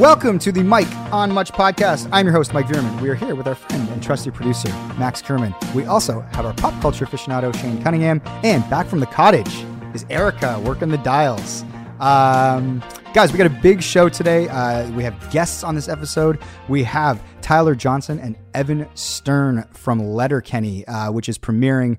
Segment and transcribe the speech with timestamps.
[0.00, 2.08] Welcome to the Mike on Much podcast.
[2.10, 3.02] I'm your host, Mike Veerman.
[3.02, 5.54] We are here with our friend and trusty producer, Max Kerman.
[5.74, 9.62] We also have our pop culture aficionado, Shane Cunningham, and back from the cottage
[9.92, 11.64] is Erica working the dials.
[12.00, 14.48] Um, guys, we got a big show today.
[14.48, 16.38] Uh, we have guests on this episode.
[16.66, 21.98] We have Tyler Johnston and Evan Stern from Letterkenny, uh, which is premiering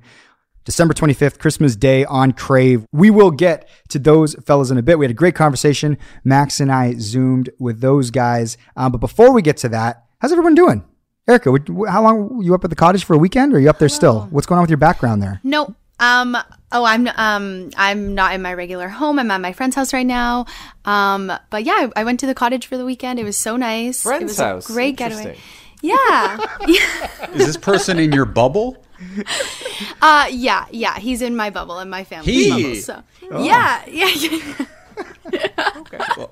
[0.71, 2.85] December 25th, Christmas Day on Crave.
[2.93, 4.97] We will get to those fellas in a bit.
[4.97, 5.97] We had a great conversation.
[6.23, 8.57] Max and I zoomed with those guys.
[8.77, 10.85] Um, but before we get to that, how's everyone doing?
[11.27, 13.59] Erica, would- how long were you up at the cottage for a weekend or are
[13.59, 14.29] you up there still?
[14.31, 15.41] What's going on with your background there?
[15.43, 15.75] No.
[15.99, 16.37] Um.
[16.71, 17.05] Oh, I'm.
[17.17, 17.71] Um.
[17.75, 19.19] I'm not in my regular home.
[19.19, 20.45] I'm at my friend's house right now.
[20.85, 21.33] Um.
[21.49, 23.19] But yeah, I, I went to the cottage for the weekend.
[23.19, 23.99] It was so nice.
[23.99, 24.69] it Friend's was house.
[24.69, 25.21] A great getaway.
[25.21, 25.43] Interesting.
[25.81, 26.37] Yeah.
[27.33, 28.77] Is this person in your bubble?
[30.01, 30.27] uh.
[30.31, 30.65] Yeah.
[30.71, 30.97] Yeah.
[30.99, 32.49] He's in my bubble and my family He?
[32.49, 32.75] bubble.
[32.75, 33.03] So.
[33.43, 33.83] Yeah.
[33.87, 34.07] Yeah.
[34.07, 35.71] yeah.
[35.77, 35.97] Okay.
[36.17, 36.31] Well,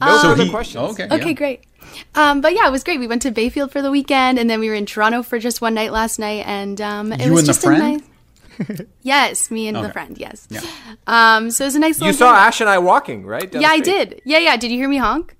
[0.00, 0.90] no So further he- questions.
[0.92, 1.06] Okay.
[1.10, 1.32] Okay, yeah.
[1.32, 1.60] great.
[2.14, 2.98] Um, but yeah, it was great.
[3.00, 5.60] We went to Bayfield for the weekend, and then we were in Toronto for just
[5.60, 7.82] one night last night, and um, it You was and the just friend?
[7.82, 8.80] a nice.
[9.02, 10.16] yes, me and the friend.
[10.16, 10.46] Yes.
[10.50, 10.60] Yeah.
[11.06, 12.00] Um, so it was a nice.
[12.00, 12.38] You saw day.
[12.38, 13.50] Ash and I walking, right?
[13.50, 14.22] down Yeah, I did.
[14.24, 14.56] Yeah, yeah.
[14.56, 15.36] Did you hear me honk?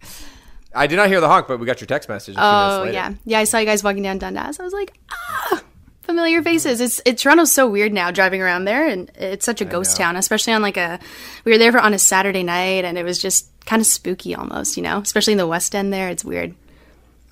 [0.74, 2.34] I did not hear the honk, but we got your text message.
[2.36, 2.92] A few Oh later.
[2.92, 3.38] yeah, yeah.
[3.38, 4.58] I saw you guys walking down Dundas.
[4.58, 5.62] I was like, ah,
[6.02, 6.80] familiar faces.
[6.80, 10.16] It's it, Toronto's so weird now driving around there, and it's such a ghost town,
[10.16, 10.98] especially on like a.
[11.44, 14.34] We were there for on a Saturday night, and it was just kind of spooky
[14.34, 15.92] almost, you know, especially in the West End.
[15.92, 16.54] There, it's weird.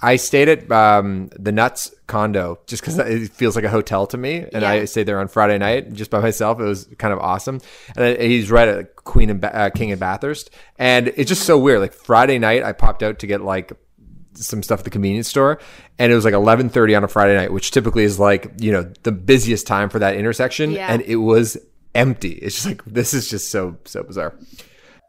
[0.02, 4.16] I stayed at um, the Nuts condo just because it feels like a hotel to
[4.16, 6.58] me, and I stayed there on Friday night just by myself.
[6.58, 7.60] It was kind of awesome,
[7.96, 11.58] and he's right at Queen and ba- uh, King and Bathurst, and it's just so
[11.58, 11.80] weird.
[11.80, 13.72] Like Friday night, I popped out to get like
[14.34, 15.58] some stuff at the convenience store,
[15.98, 18.72] and it was like eleven thirty on a Friday night, which typically is like you
[18.72, 20.92] know the busiest time for that intersection, Yeah.
[20.92, 21.56] and it was
[21.94, 22.32] empty.
[22.32, 24.34] It's just like this is just so so bizarre.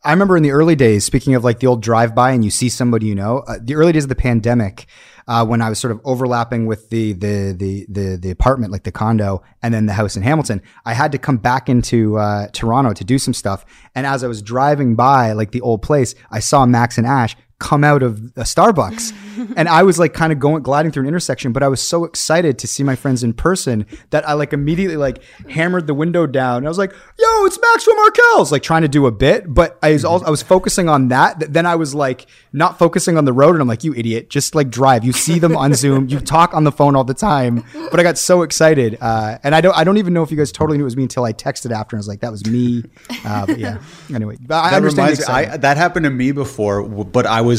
[0.03, 2.49] I remember in the early days, speaking of like the old drive by and you
[2.49, 4.87] see somebody you know, uh, the early days of the pandemic,
[5.27, 8.81] uh, when I was sort of overlapping with the, the, the, the, the apartment, like
[8.81, 12.47] the condo and then the house in Hamilton, I had to come back into, uh,
[12.51, 13.63] Toronto to do some stuff.
[13.93, 17.35] And as I was driving by like the old place, I saw Max and Ash
[17.61, 19.13] come out of a Starbucks.
[19.55, 22.03] and I was like kind of going gliding through an intersection, but I was so
[22.03, 26.25] excited to see my friends in person that I like immediately like hammered the window
[26.27, 26.57] down.
[26.57, 29.45] And I was like, "Yo, it's Maxwell from Markel's!" Like trying to do a bit,
[29.53, 31.39] but I was also I was focusing on that.
[31.53, 34.29] Then I was like not focusing on the road, and I'm like, "You idiot!
[34.29, 35.03] Just like drive.
[35.05, 36.07] You see them on Zoom.
[36.09, 39.53] You talk on the phone all the time." But I got so excited, uh, and
[39.55, 41.23] I don't I don't even know if you guys totally knew it was me until
[41.23, 41.95] I texted after.
[41.95, 42.83] and I was like, "That was me."
[43.25, 43.77] Uh, but yeah.
[44.13, 45.09] Anyway, but I That understand.
[45.19, 47.50] reminds me, I, that happened to me before, but I was.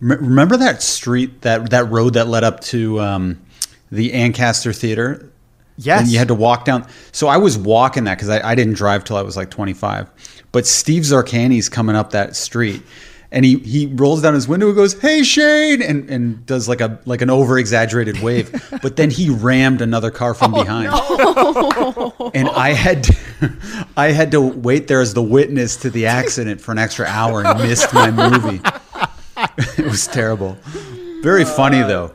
[0.00, 3.40] M- Remember that street, that that road that led up to um,
[3.90, 5.30] the Ancaster Theater?
[5.78, 6.02] Yes.
[6.02, 6.86] And you had to walk down.
[7.12, 10.10] So I was walking that because I, I didn't drive till I was like 25.
[10.50, 12.82] But Steve Zarkani's coming up that street.
[13.30, 16.80] And he, he rolls down his window and goes, Hey Shane and, and does like
[16.80, 18.50] a like an over exaggerated wave.
[18.82, 20.86] but then he rammed another car from behind.
[22.34, 23.16] and I had to,
[23.98, 27.44] I had to wait there as the witness to the accident for an extra hour
[27.44, 28.62] and missed my movie.
[29.78, 30.56] it was terrible.
[31.22, 32.12] Very funny though.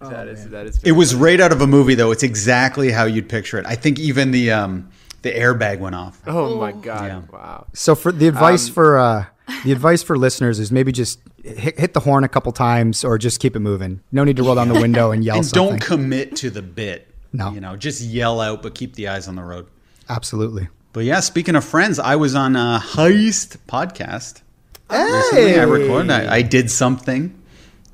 [0.00, 0.80] that is that is.
[0.82, 2.10] It was right out of a movie, though.
[2.10, 3.64] It's exactly how you'd picture it.
[3.66, 4.90] I think even the um,
[5.22, 6.20] the airbag went off.
[6.26, 7.04] Oh my god!
[7.06, 7.22] Yeah.
[7.32, 7.66] Wow.
[7.72, 9.24] So for the advice for uh,
[9.64, 13.16] the advice for listeners is maybe just hit, hit the horn a couple times or
[13.18, 14.00] just keep it moving.
[14.12, 15.78] No need to roll down the window and yell And something.
[15.78, 17.08] don't commit to the bit.
[17.32, 17.50] No.
[17.52, 19.66] you know, just yell out, but keep the eyes on the road.
[20.08, 20.68] Absolutely.
[20.92, 24.42] But yeah, speaking of friends, I was on a heist podcast
[24.90, 25.60] recently.
[25.60, 26.10] I recorded.
[26.10, 27.40] I, I did something.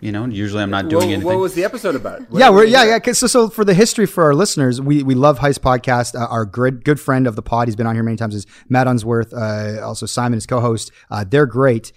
[0.03, 1.27] You know, usually I'm not doing What, anything.
[1.27, 2.23] what was the episode about?
[2.31, 3.13] What- Yeah, we're yeah yeah.
[3.13, 6.15] So, so for the history for our listeners, we we love Heist podcast.
[6.19, 8.35] Uh, our good good friend of the pod, he's been on here many times.
[8.35, 9.35] Is Matt Unsworth.
[9.35, 10.91] Uh, also Simon, his co-host.
[11.11, 11.93] Uh, they're great.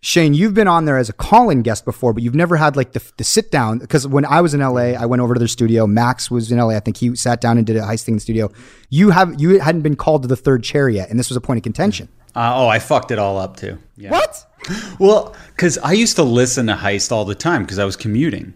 [0.00, 2.92] Shane, you've been on there as a call-in guest before, but you've never had like
[2.92, 3.80] the, the sit down.
[3.80, 5.88] Because when I was in LA, I went over to their studio.
[5.88, 6.76] Max was in LA.
[6.76, 8.52] I think he sat down and did a heist thing in the studio.
[8.90, 11.40] You have you hadn't been called to the third chair yet, and this was a
[11.40, 12.08] point of contention.
[12.34, 13.78] Uh, oh, I fucked it all up too.
[13.96, 14.10] Yeah.
[14.10, 14.44] What?
[14.98, 18.52] Well, because I used to listen to Heist all the time because I was commuting.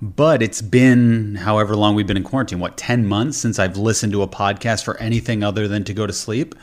[0.00, 4.12] But it's been however long we've been in quarantine, what, 10 months since I've listened
[4.12, 6.54] to a podcast for anything other than to go to sleep.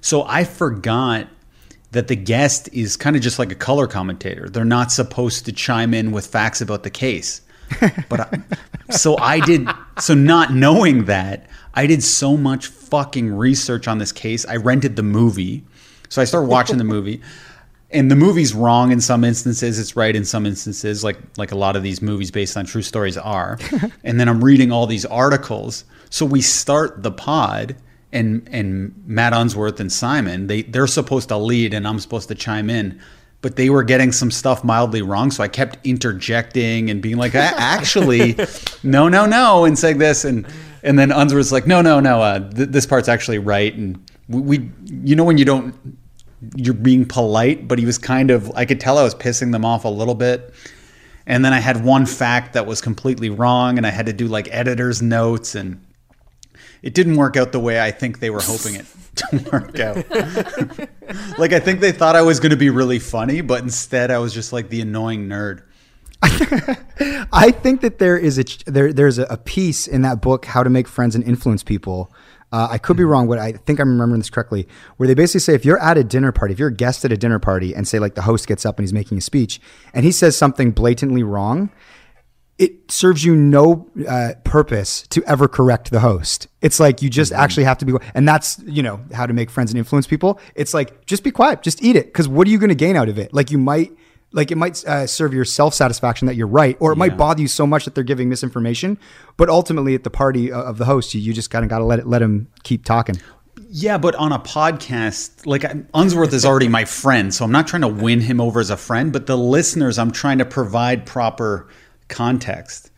[0.00, 1.28] So I forgot
[1.92, 4.48] that the guest is kind of just like a color commentator.
[4.48, 7.42] They're not supposed to chime in with facts about the case.
[8.08, 8.40] But I,
[8.90, 9.68] so I did,
[10.00, 14.44] so not knowing that, I did so much fucking research on this case.
[14.46, 15.62] I rented the movie.
[16.10, 17.22] So I start watching the movie
[17.92, 21.56] and the movie's wrong in some instances it's right in some instances like like a
[21.56, 23.58] lot of these movies based on true stories are
[24.04, 27.74] and then i'm reading all these articles so we start the pod
[28.12, 32.34] and and matt unsworth and simon they they're supposed to lead and i'm supposed to
[32.36, 33.00] chime in
[33.42, 35.30] but they were getting some stuff mildly wrong.
[35.30, 38.36] So I kept interjecting and being like, actually,
[38.82, 40.24] no, no, no, and saying this.
[40.24, 40.46] And,
[40.82, 43.74] and then Unsworth's like, no, no, no, uh, th- this part's actually right.
[43.74, 45.74] And we, we, you know, when you don't,
[46.56, 49.64] you're being polite, but he was kind of, I could tell I was pissing them
[49.64, 50.54] off a little bit.
[51.26, 54.26] And then I had one fact that was completely wrong, and I had to do
[54.26, 55.84] like editor's notes, and
[56.82, 59.96] it didn't work out the way I think they were hoping it to work out.
[61.38, 64.18] like I think they thought I was going to be really funny, but instead I
[64.18, 65.62] was just like the annoying nerd.
[66.22, 70.70] I think that there is a there there's a piece in that book, How to
[70.70, 72.12] Make Friends and Influence People.
[72.52, 74.66] Uh, I could be wrong, but I think I'm remembering this correctly.
[74.96, 77.12] Where they basically say if you're at a dinner party, if you're a guest at
[77.12, 79.60] a dinner party, and say like the host gets up and he's making a speech,
[79.94, 81.70] and he says something blatantly wrong,
[82.58, 86.48] it serves you no uh, purpose to ever correct the host.
[86.60, 87.40] It's like you just mm-hmm.
[87.40, 90.40] actually have to be, and that's you know how to make friends and influence people.
[90.54, 92.96] It's like just be quiet, just eat it, because what are you going to gain
[92.96, 93.32] out of it?
[93.32, 93.92] Like you might
[94.32, 97.00] like it might uh, serve your self satisfaction that you're right, or it yeah.
[97.00, 98.98] might bother you so much that they're giving misinformation.
[99.36, 101.84] But ultimately, at the party of the host, you, you just kind of got to
[101.84, 103.16] let it let him keep talking.
[103.68, 107.82] Yeah, but on a podcast, like Unsworth is already my friend, so I'm not trying
[107.82, 109.12] to win him over as a friend.
[109.12, 111.68] But the listeners, I'm trying to provide proper
[112.08, 112.90] context.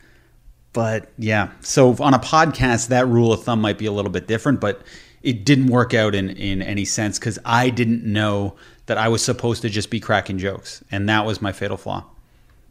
[0.73, 4.27] But yeah, so on a podcast, that rule of thumb might be a little bit
[4.27, 4.83] different, but
[5.23, 8.57] it didn't work out in in any sense because I didn't know
[8.93, 12.05] that I was supposed to just be cracking jokes, and that was my fatal flaw.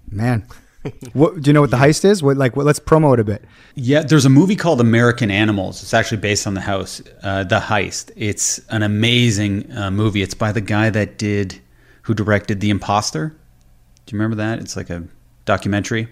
[0.08, 0.46] Man,
[1.14, 2.22] what do you know what the heist is?
[2.22, 3.44] What like what, let's promote a bit.
[3.74, 5.82] Yeah, there's a movie called American Animals.
[5.82, 8.12] It's actually based on the house, uh, the heist.
[8.16, 10.22] It's an amazing uh, movie.
[10.22, 11.60] It's by the guy that did,
[12.04, 13.30] who directed The Imposter.
[14.06, 14.60] Do you remember that?
[14.60, 15.04] It's like a
[15.46, 16.08] documentary,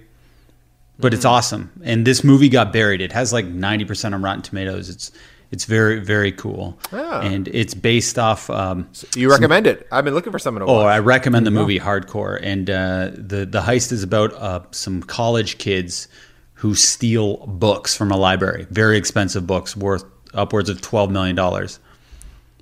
[0.98, 1.72] but it's awesome.
[1.84, 3.00] And this movie got buried.
[3.00, 4.90] It has like 90% on Rotten Tomatoes.
[4.90, 5.12] It's
[5.52, 7.22] it's very very cool, oh.
[7.22, 8.50] and it's based off.
[8.50, 9.88] Um, so you recommend some, it?
[9.92, 10.86] I've been looking for someone to oh, watch.
[10.86, 15.58] I recommend the movie Hardcore, and uh, the the heist is about uh, some college
[15.58, 16.08] kids
[16.54, 20.04] who steal books from a library, very expensive books worth
[20.34, 21.80] upwards of twelve million dollars.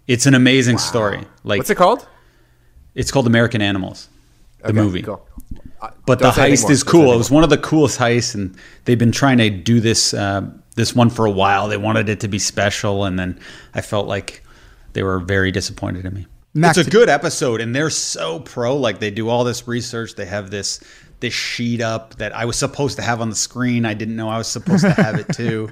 [0.07, 0.81] It's an amazing wow.
[0.81, 1.28] story.
[1.44, 2.07] Like what's it called?
[2.95, 4.07] It's called American Animals,
[4.60, 5.01] the okay, movie.
[5.01, 5.28] Cool.
[6.06, 7.12] But Don't the heist is cool.
[7.13, 10.13] It was one of the coolest heists, and they've been trying to do this.
[10.13, 11.68] Uh, this one for a while.
[11.68, 13.40] They wanted it to be special, and then
[13.74, 14.44] I felt like
[14.94, 16.28] they were very disappointed in me.
[16.54, 18.78] Max, it's a good episode, and they're so pro.
[18.78, 20.16] Like they do all this research.
[20.16, 20.80] They have this
[21.20, 23.86] this sheet up that I was supposed to have on the screen.
[23.86, 25.70] I didn't know I was supposed to have it too.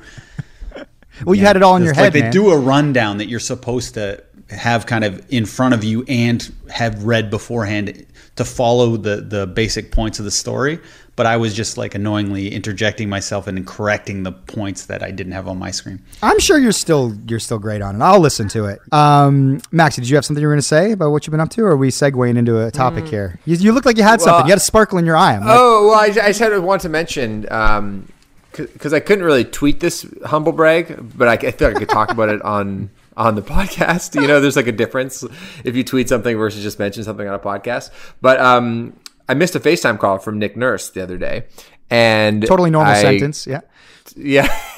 [1.24, 1.42] well, yeah.
[1.42, 2.14] you had it all in your head.
[2.14, 5.84] Like they do a rundown that you're supposed to have kind of in front of
[5.84, 8.06] you and have read beforehand
[8.36, 10.80] to follow the the basic points of the story
[11.16, 15.34] but I was just like annoyingly interjecting myself and correcting the points that I didn't
[15.34, 16.02] have on my screen.
[16.22, 18.02] I'm sure you're still you're still great on it.
[18.04, 18.80] I'll listen to it.
[18.92, 21.40] Um, Max, did you have something you were going to say about what you've been
[21.40, 23.10] up to, or are we segueing into a topic mm.
[23.10, 23.40] here?
[23.46, 24.48] You, you, look like you had well, something.
[24.48, 25.38] You had a sparkle in your eye.
[25.38, 27.52] Like, oh well, I, I just had to want to mention.
[27.52, 28.12] Um,
[28.52, 31.90] because I couldn't really tweet this humble brag, but I, I feel like I could
[31.90, 34.20] talk about it on on the podcast.
[34.20, 35.26] You know, there's like a difference
[35.64, 37.92] if you tweet something versus just mention something on a podcast.
[38.22, 38.98] But um,
[39.28, 41.46] I missed a FaceTime call from Nick Nurse the other day,
[41.90, 43.48] and totally normal I, sentence.
[43.48, 43.62] Yeah,
[44.16, 44.48] yeah.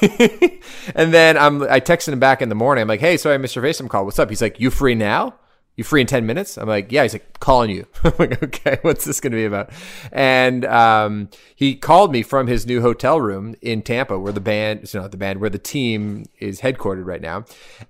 [0.94, 2.82] and then I'm I texted him back in the morning.
[2.82, 4.04] I'm like, hey, sorry I missed your FaceTime call.
[4.04, 4.28] What's up?
[4.28, 5.34] He's like, you free now?
[5.76, 6.58] You free in ten minutes?
[6.58, 7.02] I'm like, yeah.
[7.02, 7.86] He's like, calling you.
[8.04, 9.70] I'm like, okay, what's this going to be about?
[10.10, 14.92] And um, he called me from his new hotel room in Tampa, where the band,
[14.92, 17.44] you not the band, where the team is headquartered right now,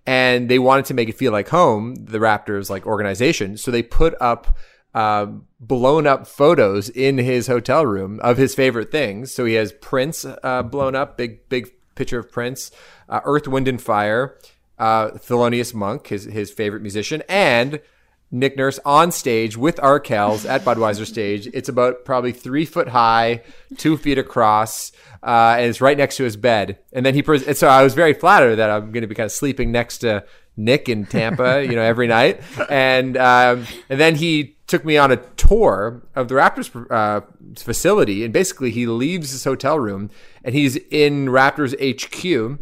[0.07, 3.57] and they wanted to make it feel like home, the Raptors like organization.
[3.57, 4.59] So they put up
[4.99, 5.27] uh,
[5.61, 9.33] blown up photos in his hotel room of his favorite things.
[9.33, 12.73] So he has Prince uh, blown up, big big picture of Prince,
[13.09, 14.37] uh, Earth, Wind and Fire,
[14.77, 17.81] uh, Thelonious Monk, his his favorite musician, and
[18.33, 21.47] Nick Nurse on stage with Arkells at Budweiser stage.
[21.55, 23.45] It's about probably three foot high,
[23.77, 24.91] two feet across.
[25.23, 26.79] Uh, and it's right next to his bed.
[26.93, 29.25] And then he, pres- so I was very flattered that I'm going to be kind
[29.25, 30.25] of sleeping next to
[30.59, 32.43] Nick in Tampa, you know, every night.
[32.69, 37.23] And um, and then he took me on a tour of the Raptors uh,
[37.57, 40.11] facility, and basically he leaves his hotel room
[40.45, 42.61] and he's in Raptors HQ,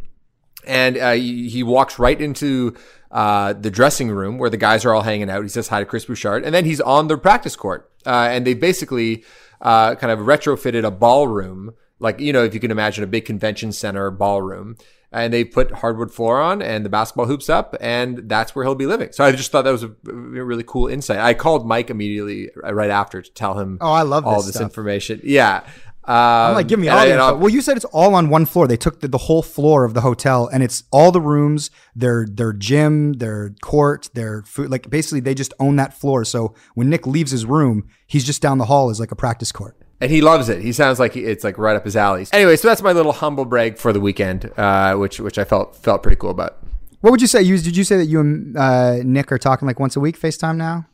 [0.67, 2.77] and uh, he, walks right into
[3.11, 5.43] uh, the dressing room where the guys are all hanging out.
[5.43, 8.47] He says hi to Chris Bouchard, and then he's on the practice court, uh, and
[8.47, 9.25] they basically
[9.61, 13.25] uh, kind of retrofitted a ballroom, like you know if you can imagine a big
[13.25, 14.77] convention center ballroom
[15.17, 18.75] and they put hardwood floor on and the basketball hoops up and that's where he'll
[18.75, 19.11] be living.
[19.13, 21.19] So I just thought that was a really cool insight.
[21.19, 24.53] I called Mike immediately uh, right after to tell him oh I love all this,
[24.53, 25.21] this information.
[25.25, 25.67] Yeah.
[26.09, 27.37] I'm like, give me all the info.
[27.37, 28.69] Well, you said it's all on one floor.
[28.69, 32.25] They took the, the whole floor of the hotel, and it's all the rooms, their
[32.31, 34.71] their gym, their court, their food.
[34.71, 36.25] Like basically, they just own that floor.
[36.25, 39.51] So when Nick leaves his room, he's just down the hall as like a practice
[39.51, 39.77] court.
[40.01, 40.63] And he loves it.
[40.63, 42.27] He sounds like it's like right up his alley.
[42.33, 45.77] Anyway, so that's my little humble brag for the weekend, uh, which which I felt
[45.77, 46.59] felt pretty cool about.
[47.01, 47.43] What would you say?
[47.43, 50.19] You did you say that you and uh, Nick are talking like once a week
[50.19, 50.87] FaceTime now?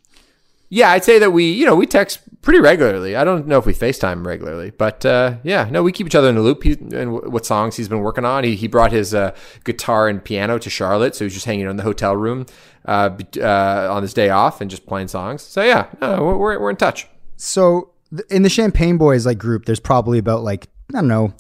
[0.69, 3.15] Yeah, I'd say that we you know we text pretty regularly.
[3.15, 6.29] I don't know if we FaceTime regularly, but uh, yeah, no, we keep each other
[6.29, 6.63] in the loop.
[6.63, 8.43] He, and w- what songs he's been working on.
[8.45, 11.71] He he brought his uh, guitar and piano to Charlotte, so he's just hanging out
[11.71, 12.47] in the hotel room
[12.87, 15.43] uh, uh, on his day off and just playing songs.
[15.43, 17.07] So yeah, no, we're- we're in touch.
[17.37, 17.91] So
[18.31, 21.35] in the Champagne Boys like group, there's probably about like I don't know,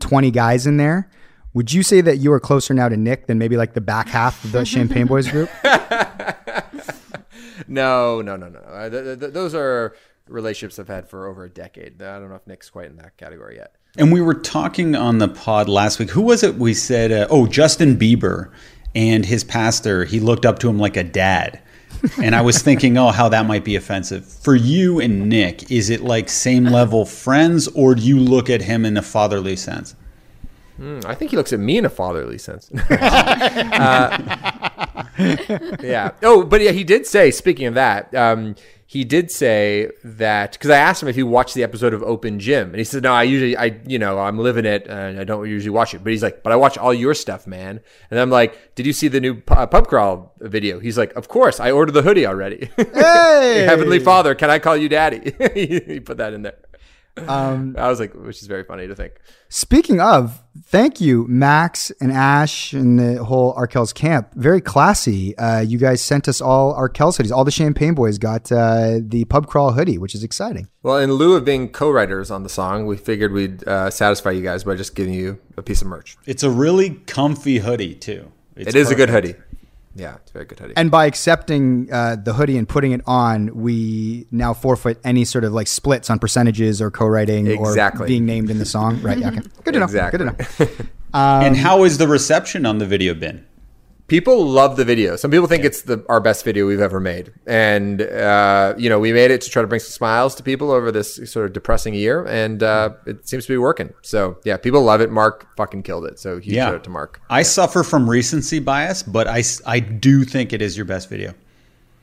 [0.00, 1.10] twenty guys in there.
[1.54, 4.08] Would you say that you are closer now to Nick than maybe like the back
[4.08, 5.48] half of the Champagne Boys group?
[7.68, 8.58] No, no, no, no.
[8.60, 9.94] Uh, th- th- th- those are
[10.28, 12.00] relationships I've had for over a decade.
[12.02, 13.74] I don't know if Nick's quite in that category yet.
[13.98, 16.10] And we were talking on the pod last week.
[16.10, 16.56] Who was it?
[16.56, 18.50] We said, uh, oh, Justin Bieber
[18.94, 20.04] and his pastor.
[20.04, 21.60] He looked up to him like a dad.
[22.22, 24.26] And I was thinking, oh, how that might be offensive.
[24.26, 28.62] For you and Nick, is it like same level friends, or do you look at
[28.62, 29.94] him in a fatherly sense?
[30.78, 32.70] I think he looks at me in a fatherly sense.
[32.90, 34.18] Uh,
[35.82, 36.12] yeah.
[36.22, 37.30] Oh, but yeah, he did say.
[37.30, 38.54] Speaking of that, um,
[38.88, 42.38] he did say that because I asked him if he watched the episode of Open
[42.38, 45.24] Gym, and he said, "No, I usually, I, you know, I'm living it, and I
[45.24, 47.80] don't usually watch it." But he's like, "But I watch all your stuff, man."
[48.12, 51.26] And I'm like, "Did you see the new uh, pub crawl video?" He's like, "Of
[51.26, 53.64] course, I ordered the hoodie already." Hey!
[53.64, 55.34] Heavenly Father, can I call you Daddy?
[55.54, 56.56] he put that in there.
[57.16, 59.14] Um, I was like, which is very funny to think.
[59.48, 64.32] Speaking of, thank you, Max and Ash and the whole Arkells camp.
[64.34, 65.36] Very classy.
[65.38, 67.30] Uh, you guys sent us all Arkells hoodies.
[67.30, 70.68] All the Champagne Boys got uh, the pub crawl hoodie, which is exciting.
[70.82, 74.42] Well, in lieu of being co-writers on the song, we figured we'd uh, satisfy you
[74.42, 76.16] guys by just giving you a piece of merch.
[76.26, 78.32] It's a really comfy hoodie, too.
[78.56, 79.34] It's It is a good hoodie.
[79.96, 80.74] Yeah, it's a very good hoodie.
[80.76, 85.44] And by accepting uh, the hoodie and putting it on, we now forfeit any sort
[85.44, 88.04] of like splits on percentages or co-writing Exactly.
[88.04, 89.00] or being named in the song.
[89.00, 89.18] Right?
[89.18, 89.28] Yeah.
[89.28, 89.40] Okay.
[89.64, 89.84] Good to know.
[89.86, 90.18] Exactly.
[90.18, 90.70] Good to know.
[91.14, 93.46] and how has the reception on the video been?
[94.06, 95.16] People love the video.
[95.16, 98.98] Some people think it's the our best video we've ever made, and uh, you know
[98.98, 101.52] we made it to try to bring some smiles to people over this sort of
[101.52, 103.92] depressing year, and uh, it seems to be working.
[104.02, 105.10] So yeah, people love it.
[105.10, 106.18] Mark fucking killed it.
[106.18, 107.20] So huge shout out to Mark.
[107.30, 111.34] I suffer from recency bias, but I I do think it is your best video.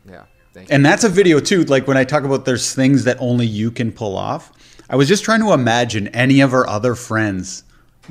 [0.09, 0.75] Yeah, thank you.
[0.75, 1.63] And that's a video too.
[1.63, 4.51] Like when I talk about there's things that only you can pull off.
[4.89, 7.63] I was just trying to imagine any of our other friends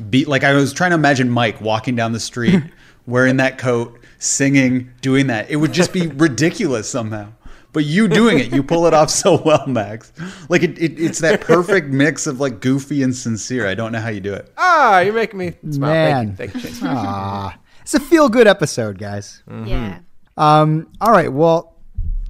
[0.09, 2.63] be like I was trying to imagine Mike walking down the street
[3.07, 5.51] wearing that coat, singing, doing that.
[5.51, 7.33] It would just be ridiculous somehow.
[7.73, 10.13] But you doing it, you pull it off so well, Max.
[10.51, 13.67] Like it, it, it's that perfect mix of like goofy and sincere.
[13.67, 14.53] I don't know how you do it.
[14.59, 15.91] Ah, you're making me smile.
[15.91, 16.37] Man.
[16.37, 16.61] Thank you.
[16.61, 16.81] Thank you, Chase.
[16.85, 19.43] Ah, it's a feel-good episode, guys.
[19.65, 20.01] Yeah.
[20.37, 21.33] Um, all right.
[21.33, 21.79] Well,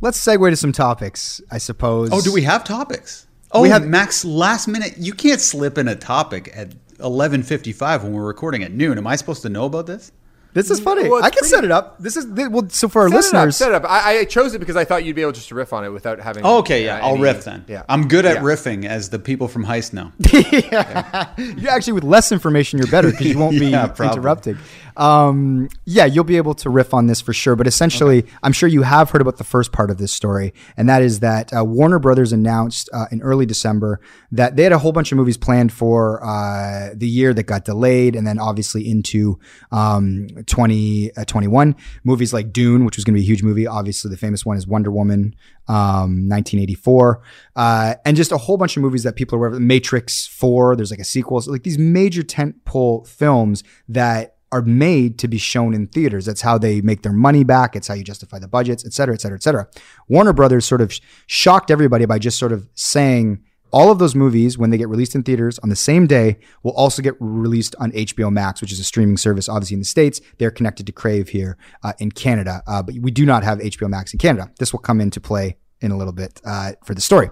[0.01, 2.11] let's segue to some topics, I suppose.
[2.13, 3.27] Oh, do we have topics?
[3.51, 4.25] Oh, We we have- have Max.
[4.25, 8.71] Last minute, you can't slip in a topic at eleven fifty-five when we're recording at
[8.73, 8.97] noon.
[8.97, 10.13] Am I supposed to know about this?
[10.55, 11.09] This is funny.
[11.09, 11.99] Well, I can pretty- set it up.
[11.99, 12.69] This is th- well.
[12.69, 13.23] So for our Set it up.
[13.25, 13.85] listeners, Set it up.
[13.91, 15.89] I, I chose it because I thought you'd be able just to riff on it
[15.89, 16.45] without having.
[16.45, 17.65] Oh, okay, yeah, uh, I'll any- riff then.
[17.69, 18.43] Yeah, I'm good at Yeah.
[18.43, 20.13] riffing, as the people from Heist know.
[20.53, 24.19] Yeah, you actually with less information, you're better because you won't be Yeah, probably.
[24.19, 24.59] interrupting.
[24.97, 27.57] Um, yeah, you'll be able to riff on this for sure.
[27.57, 30.89] But essentially, I'm sure you have heard about the first part of this story, and
[30.89, 34.79] that is that uh, Warner Brothers announced uh, in early December that they had a
[34.79, 38.89] whole bunch of movies planned for uh, the year that got delayed, and then obviously
[38.89, 39.39] into
[39.71, 41.77] um, 2021.
[42.05, 43.67] movies like Dune, which was going to be a huge movie.
[43.67, 45.35] Obviously, the famous one is Wonder Woman,
[45.69, 47.23] um, 1984,
[47.57, 49.61] uh, and just a whole bunch of movies that people are aware of.
[49.61, 51.41] Matrix 4, there's like a sequel.
[51.41, 56.27] So like these major tentpole films that are made to be shown in theaters.
[56.27, 57.75] That's how they make their money back.
[57.75, 59.67] It's how you justify the budgets, et cetera, et cetera, et cetera.
[60.09, 63.43] Warner Brothers sort of sh- shocked everybody by just sort of saying
[63.73, 66.73] all of those movies, when they get released in theaters on the same day, will
[66.73, 70.21] also get released on HBO Max, which is a streaming service, obviously in the States.
[70.37, 73.89] They're connected to Crave here uh, in Canada, uh, but we do not have HBO
[73.89, 74.51] Max in Canada.
[74.59, 77.31] This will come into play in a little bit uh, for the story.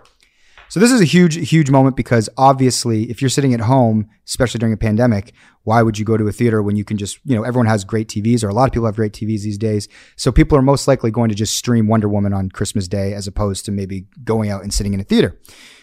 [0.70, 4.60] So this is a huge, huge moment because obviously, if you're sitting at home, especially
[4.60, 5.32] during a pandemic,
[5.64, 7.84] why would you go to a theater when you can just, you know, everyone has
[7.84, 9.88] great TVs or a lot of people have great TVs these days.
[10.14, 13.26] So people are most likely going to just stream Wonder Woman on Christmas Day as
[13.26, 15.40] opposed to maybe going out and sitting in a theater.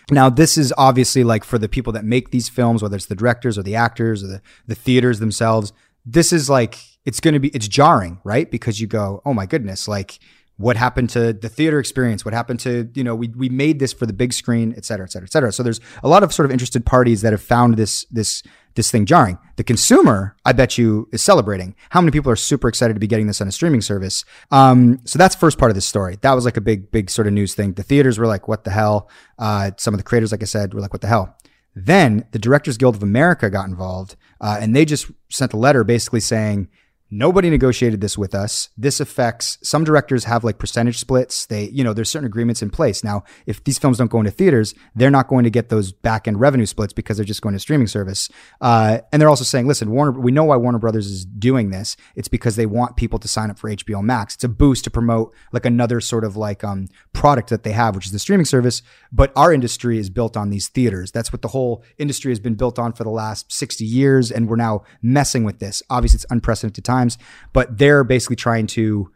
[0.09, 3.15] Now, this is obviously like for the people that make these films, whether it's the
[3.15, 5.73] directors or the actors or the, the theaters themselves,
[6.05, 8.49] this is like, it's going to be, it's jarring, right?
[8.49, 10.17] Because you go, oh my goodness, like,
[10.57, 13.93] what happened to the theater experience what happened to you know we, we made this
[13.93, 15.51] for the big screen et cetera et cetera et cetera.
[15.51, 18.43] So there's a lot of sort of interested parties that have found this this
[18.75, 19.39] this thing jarring.
[19.55, 21.75] The consumer i bet you is celebrating.
[21.89, 24.23] How many people are super excited to be getting this on a streaming service?
[24.51, 26.17] Um, so that's first part of this story.
[26.21, 27.73] That was like a big big sort of news thing.
[27.73, 29.09] The theaters were like what the hell?
[29.39, 31.35] Uh, some of the creators like i said were like what the hell?
[31.75, 35.83] Then the directors guild of america got involved uh, and they just sent a letter
[35.83, 36.69] basically saying
[37.09, 38.67] Nobody negotiated this with us.
[38.77, 41.45] This affects some directors have like percentage splits.
[41.45, 43.01] They, you know, there's certain agreements in place.
[43.01, 46.27] Now, if these films don't go into theaters, they're not going to get those back
[46.27, 48.29] end revenue splits because they're just going to streaming service.
[48.59, 51.95] Uh, and they're also saying, listen, Warner, we know why Warner Brothers is doing this.
[52.15, 54.35] It's because they want people to sign up for HBO Max.
[54.35, 57.95] It's a boost to promote like another sort of like um, product that they have,
[57.95, 58.81] which is the streaming service.
[59.13, 61.13] But our industry is built on these theaters.
[61.13, 64.29] That's what the whole industry has been built on for the last 60 years.
[64.29, 65.81] And we're now messing with this.
[65.89, 67.17] Obviously, it's unprecedented times times,
[67.53, 69.11] but they're basically trying to,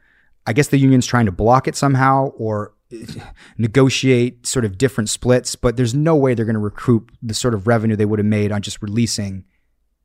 [0.46, 2.74] I guess the union's trying to block it somehow or
[3.58, 7.54] negotiate sort of different splits, but there's no way they're going to recoup the sort
[7.54, 9.46] of revenue they would have made on just releasing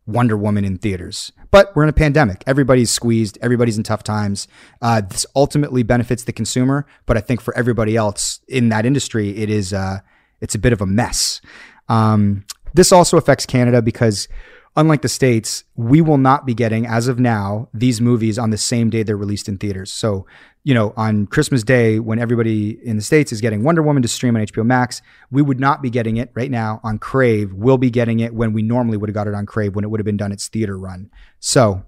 [0.06, 1.32] Wonder Woman in theaters.
[1.50, 2.44] But we're in a pandemic.
[2.46, 3.38] Everybody's squeezed.
[3.42, 4.46] Everybody's in tough times.
[4.80, 9.36] Uh, this ultimately benefits the consumer, but I think for everybody else in that industry,
[9.36, 9.98] it is uh,
[10.40, 11.40] it's a bit of a mess.
[11.88, 14.28] Um, this also affects Canada because
[14.76, 18.58] unlike the States, we will not be getting, as of now, these movies on the
[18.58, 19.92] same day they're released in theaters.
[19.92, 20.26] So,
[20.64, 24.08] you know, on Christmas Day, when everybody in the States is getting Wonder Woman to
[24.08, 27.52] stream on HBO Max, we would not be getting it right now on Crave.
[27.54, 29.88] We'll be getting it when we normally would have got it on Crave when it
[29.88, 31.10] would have been done its theater run.
[31.40, 31.84] So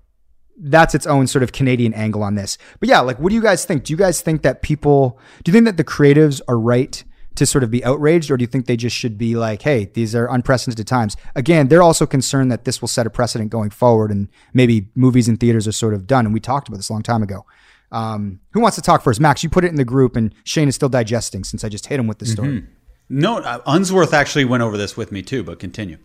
[0.60, 2.58] that's its own sort of Canadian angle on this.
[2.80, 3.84] But yeah, like, what do you guys think?
[3.84, 7.04] Do you guys think that people, do you think that the creatives are right
[7.38, 9.86] to sort of be outraged, or do you think they just should be like, hey,
[9.94, 11.16] these are unprecedented times?
[11.34, 15.28] Again, they're also concerned that this will set a precedent going forward, and maybe movies
[15.28, 16.26] and theaters are sort of done.
[16.26, 17.46] And we talked about this a long time ago.
[17.90, 19.20] Um, who wants to talk first?
[19.20, 21.86] Max, you put it in the group, and Shane is still digesting since I just
[21.86, 22.48] hit him with the story.
[22.48, 22.72] Mm-hmm.
[23.08, 25.96] No, uh, Unsworth actually went over this with me too, but continue.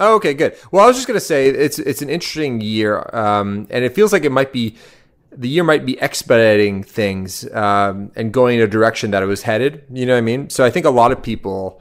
[0.00, 0.56] Oh, okay, good.
[0.72, 3.94] Well, I was just going to say it's it's an interesting year, um, and it
[3.94, 4.76] feels like it might be
[5.32, 9.42] the year might be expediting things um, and going in a direction that it was
[9.42, 9.84] headed.
[9.92, 10.50] You know what I mean?
[10.50, 11.80] So I think a lot of people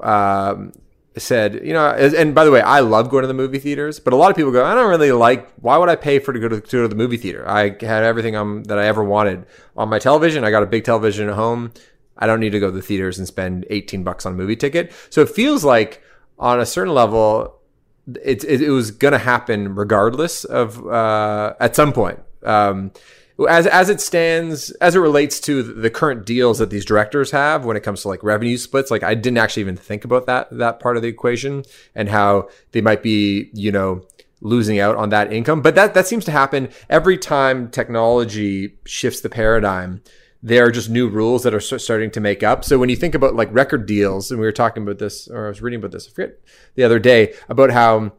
[0.00, 0.72] um,
[1.16, 4.12] said, you know, and by the way, I love going to the movie theaters, but
[4.12, 5.52] a lot of people go, I don't really like.
[5.56, 7.48] Why would I pay for to go to, to, go to the movie theater?
[7.48, 10.44] I had everything um, that I ever wanted on my television.
[10.44, 11.72] I got a big television at home.
[12.16, 14.56] I don't need to go to the theaters and spend 18 bucks on a movie
[14.56, 14.92] ticket.
[15.10, 16.00] So it feels like
[16.38, 17.60] on a certain level,
[18.22, 22.92] it, it, it was going to happen regardless of uh, at some point um,
[23.48, 27.64] as as it stands, as it relates to the current deals that these directors have
[27.64, 30.56] when it comes to like revenue splits, like I didn't actually even think about that
[30.56, 34.06] that part of the equation and how they might be, you know,
[34.40, 35.62] losing out on that income.
[35.62, 40.02] But that that seems to happen every time technology shifts the paradigm.
[40.40, 42.64] There are just new rules that are starting to make up.
[42.64, 45.46] So when you think about like record deals, and we were talking about this, or
[45.46, 46.38] I was reading about this, I forget
[46.74, 48.12] the other day about how,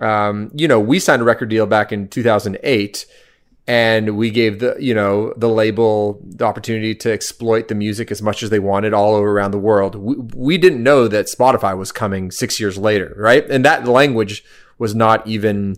[0.00, 3.04] um, you know, we signed a record deal back in 2008
[3.66, 8.20] and we gave the you know the label the opportunity to exploit the music as
[8.20, 9.94] much as they wanted all over around the world.
[9.94, 13.48] We, we didn't know that spotify was coming six years later right?
[13.48, 14.44] And that language
[14.78, 15.76] was not even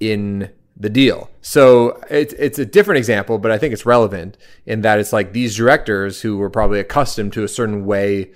[0.00, 1.28] in the deal.
[1.42, 5.32] So it's it's a different example but i think it's relevant in that it's like
[5.32, 8.30] these directors who were probably accustomed to a certain way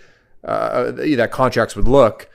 [0.44, 2.28] uh, that contracts would look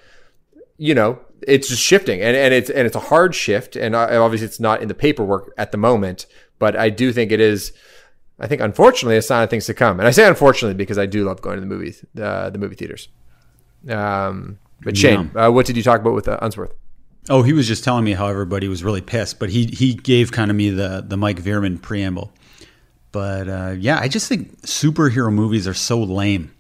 [0.78, 2.22] you know it's just shifting.
[2.22, 3.76] And, and it's and it's a hard shift.
[3.76, 6.26] And obviously it's not in the paperwork at the moment
[6.60, 7.72] but I do think it is.
[8.40, 11.06] I think unfortunately a sign of things to come, and I say unfortunately because I
[11.06, 13.10] do love going to the movies, uh, the movie theaters.
[13.90, 15.48] Um, but Shane, yeah.
[15.48, 16.74] uh, what did you talk about with uh, Unsworth?
[17.30, 20.32] Oh, he was just telling me how everybody was really pissed, but he he gave
[20.32, 22.32] kind of me the the Mike Veerman preamble.
[23.12, 26.54] But uh, yeah, I just think superhero movies are so lame.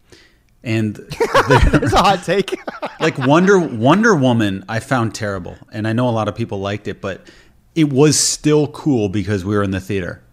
[0.64, 0.96] And
[1.48, 2.60] there's a hot take.
[3.00, 6.88] like Wonder Wonder Woman, I found terrible, and I know a lot of people liked
[6.88, 7.30] it, but
[7.78, 10.24] it was still cool because we were in the theater.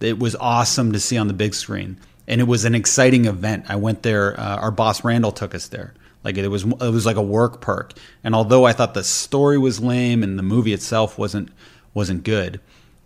[0.00, 3.64] It was awesome to see on the big screen, and it was an exciting event.
[3.68, 4.38] I went there.
[4.38, 5.94] Uh, our boss Randall took us there.
[6.22, 7.94] Like it was, it was like a work perk.
[8.22, 11.48] And although I thought the story was lame and the movie itself wasn't
[11.94, 12.60] wasn't good,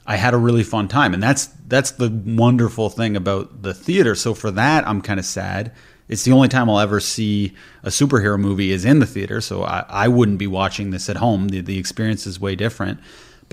[0.05, 1.15] I had a really fun time.
[1.15, 4.17] And that's that's the wonderful thing about the theater.
[4.17, 5.71] So for that, I'm kind of sad.
[6.09, 7.55] It's the only time I'll ever see
[7.85, 9.41] a superhero movie is in the theater.
[9.41, 11.49] So I, I wouldn't be watching this at home.
[11.49, 12.99] The, the experience is way different.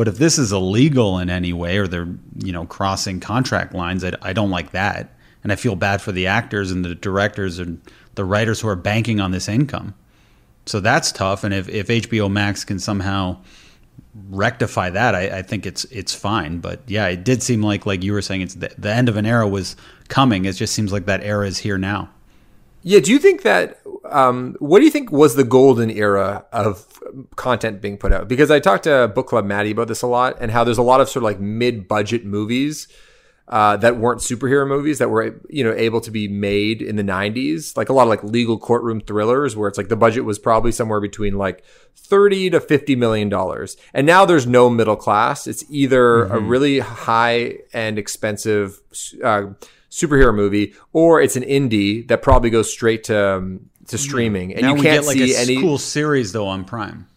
[0.02, 2.08] But if this is illegal in any way or they're,
[2.40, 5.14] you know, crossing contract lines, I, I don't like that.
[5.44, 7.80] And I feel bad for the actors and the directors and
[8.16, 9.94] the writers who are banking on this income.
[10.66, 11.44] So that's tough.
[11.44, 13.38] And if, if HBO Max can somehow
[14.32, 16.58] rectify that, I, I think it's it's fine.
[16.62, 19.18] But yeah, it did seem like like you were saying, it's the, the end of
[19.18, 19.76] an era was
[20.08, 20.46] coming.
[20.46, 22.10] It just seems like that era is here now.
[22.82, 23.02] Yeah.
[23.02, 23.80] Do you think that?
[24.10, 26.88] Um, what do you think was the golden era of
[27.36, 28.28] content being put out?
[28.28, 30.84] Because I talked to Book Club Maddie about this a lot, and how there's a
[30.84, 32.88] lot of sort of like mid-budget movies
[33.52, 37.04] uh, that weren't superhero movies that were you know able to be made in the
[37.04, 40.40] 90s like a lot of like legal courtroom thrillers where it's like the budget was
[40.40, 41.64] probably somewhere between like
[41.96, 46.34] 30 to 50 million dollars and now there's no middle class it's either mm-hmm.
[46.34, 48.80] a really high and expensive
[49.22, 49.48] uh,
[49.90, 54.62] superhero movie or it's an indie that probably goes straight to um, to streaming and
[54.62, 57.08] now you can't like see a any cool series though on prime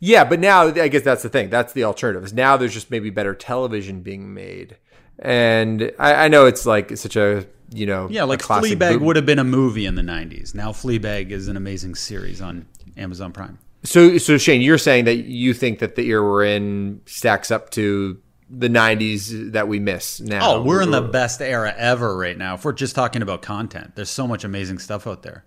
[0.00, 2.90] yeah but now i guess that's the thing that's the alternative is now there's just
[2.90, 4.76] maybe better television being made
[5.18, 9.26] and I, I, know it's like such a you know yeah like Fleabag would have
[9.26, 10.54] been a movie in the '90s.
[10.54, 12.66] Now Fleabag is an amazing series on
[12.96, 13.58] Amazon Prime.
[13.82, 17.70] So so Shane, you're saying that you think that the era we're in stacks up
[17.70, 20.52] to the 90s that we miss now.
[20.52, 22.54] Oh, we're in the best era ever right now.
[22.54, 25.44] If we're just talking about content, there's so much amazing stuff out there.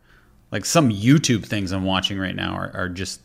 [0.51, 3.21] Like some YouTube things I'm watching right now are, are just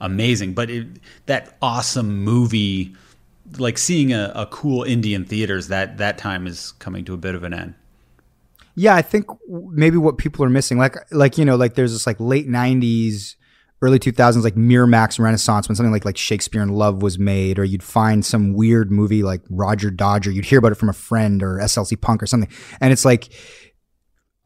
[0.00, 0.54] amazing.
[0.54, 0.86] But it,
[1.26, 2.94] that awesome movie
[3.58, 7.34] like seeing a, a cool Indian theaters that that time is coming to a bit
[7.34, 7.74] of an end.
[8.76, 12.06] Yeah, I think maybe what people are missing, like like you know, like there's this
[12.06, 13.34] like late '90s,
[13.82, 17.64] early 2000s, like Miramax Renaissance when something like like Shakespeare in Love was made, or
[17.64, 21.42] you'd find some weird movie like Roger Dodger, you'd hear about it from a friend
[21.42, 23.32] or SLC Punk or something, and it's like,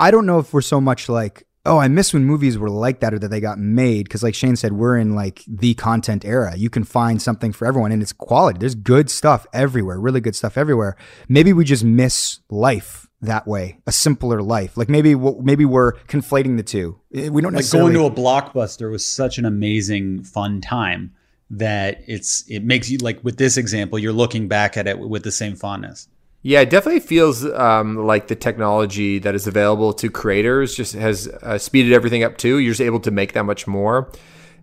[0.01, 3.01] I don't know if we're so much like oh, I miss when movies were like
[3.01, 4.11] that or that they got made.
[4.11, 6.57] Cause like Shane said, we're in like the content era.
[6.57, 8.59] You can find something for everyone and it's quality.
[8.59, 10.97] There's good stuff everywhere, really good stuff everywhere.
[11.29, 14.77] Maybe we just miss life that way, a simpler life.
[14.77, 17.01] Like maybe maybe we're conflating the two.
[17.15, 21.15] Eh, we don't like going to a blockbuster was such an amazing, fun time
[21.51, 25.23] that it's it makes you like with this example, you're looking back at it with
[25.23, 26.09] the same fondness.
[26.47, 31.27] Yeah, it definitely feels um, like the technology that is available to creators just has
[31.27, 32.59] uh, speeded everything up too.
[32.59, 34.13] You're just able to make that much more.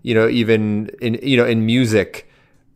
[0.04, 2.30] You know, even in you know in music,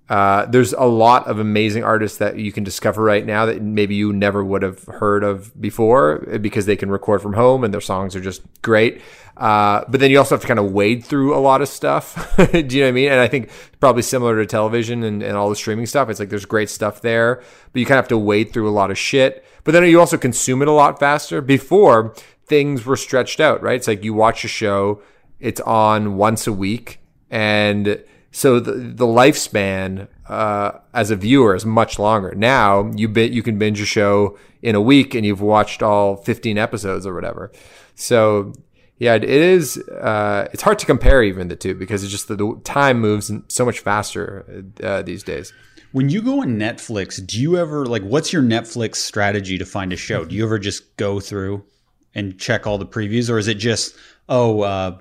[0.07, 3.95] uh, there's a lot of amazing artists that you can discover right now that maybe
[3.95, 7.81] you never would have heard of before because they can record from home and their
[7.81, 9.01] songs are just great.
[9.35, 12.35] Uh, but then you also have to kind of wade through a lot of stuff.
[12.51, 13.11] Do you know what I mean?
[13.11, 16.29] And I think probably similar to television and, and all the streaming stuff, it's like
[16.29, 18.97] there's great stuff there, but you kind of have to wade through a lot of
[18.97, 19.43] shit.
[19.63, 21.41] But then you also consume it a lot faster.
[21.41, 22.13] Before
[22.45, 23.75] things were stretched out, right?
[23.75, 25.01] It's like you watch a show,
[25.39, 28.03] it's on once a week, and
[28.35, 32.35] so the the lifespan uh, as a viewer is much longer.
[32.35, 36.17] Now you bit you can binge a show in a week and you've watched all
[36.17, 37.49] 15 episodes or whatever.
[37.95, 38.51] So
[38.99, 39.77] yeah, it is.
[39.87, 43.31] Uh, it's hard to compare even the two because it's just the, the time moves
[43.47, 45.53] so much faster uh, these days.
[45.93, 49.93] When you go on Netflix, do you ever like what's your Netflix strategy to find
[49.93, 50.25] a show?
[50.25, 51.63] Do you ever just go through
[52.13, 53.95] and check all the previews, or is it just
[54.27, 54.97] oh uh,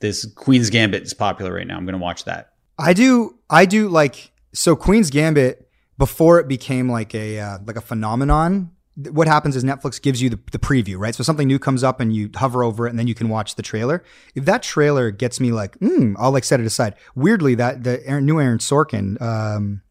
[0.00, 1.76] this Queen's Gambit is popular right now?
[1.76, 2.52] I'm going to watch that.
[2.78, 3.38] I do.
[3.50, 8.70] I do like so Queen's Gambit before it became like a uh, like a phenomenon.
[9.10, 11.14] What happens is Netflix gives you the, the preview, right?
[11.14, 13.54] So something new comes up and you hover over it, and then you can watch
[13.54, 14.02] the trailer.
[14.34, 16.94] If that trailer gets me like, mm, I'll like set it aside.
[17.14, 19.82] Weirdly, that the Aaron, new Aaron Sorkin, um,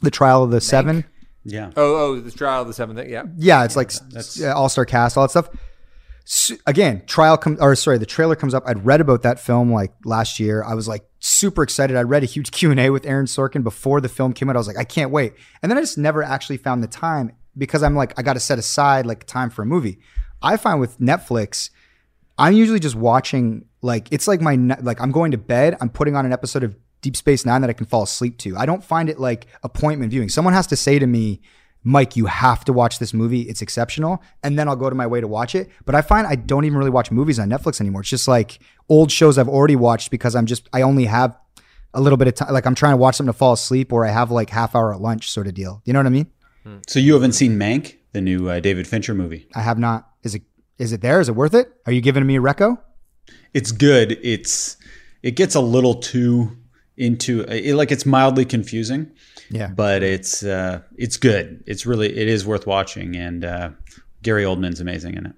[0.00, 0.62] the Trial of the Make.
[0.62, 1.04] Seven.
[1.44, 1.70] Yeah.
[1.76, 2.96] Oh, oh, the Trial of the Seven.
[3.08, 3.24] Yeah.
[3.36, 4.42] Yeah, it's like That's...
[4.42, 5.50] all star cast, all that stuff
[6.66, 8.62] again, trial comes or sorry, the trailer comes up.
[8.66, 10.62] I'd read about that film like last year.
[10.62, 11.96] I was like super excited.
[11.96, 14.56] I read a huge Q and A with Aaron Sorkin before the film came out.
[14.56, 15.34] I was like, I can't wait.
[15.62, 18.40] And then I just never actually found the time because I'm like, I got to
[18.40, 19.98] set aside like time for a movie.
[20.42, 21.70] I find with Netflix,
[22.38, 25.76] I'm usually just watching like it's like my like I'm going to bed.
[25.80, 28.56] I'm putting on an episode of Deep Space Nine that I can fall asleep to.
[28.56, 30.28] I don't find it like appointment viewing.
[30.28, 31.40] Someone has to say to me
[31.82, 33.42] Mike, you have to watch this movie.
[33.42, 34.22] It's exceptional.
[34.42, 35.70] And then I'll go to my way to watch it.
[35.86, 38.02] But I find I don't even really watch movies on Netflix anymore.
[38.02, 41.36] It's just like old shows I've already watched because I'm just, I only have
[41.94, 42.52] a little bit of time.
[42.52, 44.92] Like I'm trying to watch something to fall asleep or I have like half hour
[44.92, 45.80] at lunch sort of deal.
[45.84, 46.26] You know what I mean?
[46.86, 49.48] So you haven't seen Mank, the new uh, David Fincher movie?
[49.54, 50.08] I have not.
[50.22, 50.42] Is it,
[50.78, 51.20] is it there?
[51.20, 51.72] Is it worth it?
[51.86, 52.78] Are you giving me a reco?
[53.54, 54.18] It's good.
[54.22, 54.76] It's,
[55.22, 56.58] it gets a little too
[57.00, 59.10] into it, like it's mildly confusing
[59.50, 59.66] yeah.
[59.68, 61.62] But it's uh, it's good.
[61.66, 63.70] It's really it is worth watching, and uh,
[64.22, 65.32] Gary Oldman's amazing in it.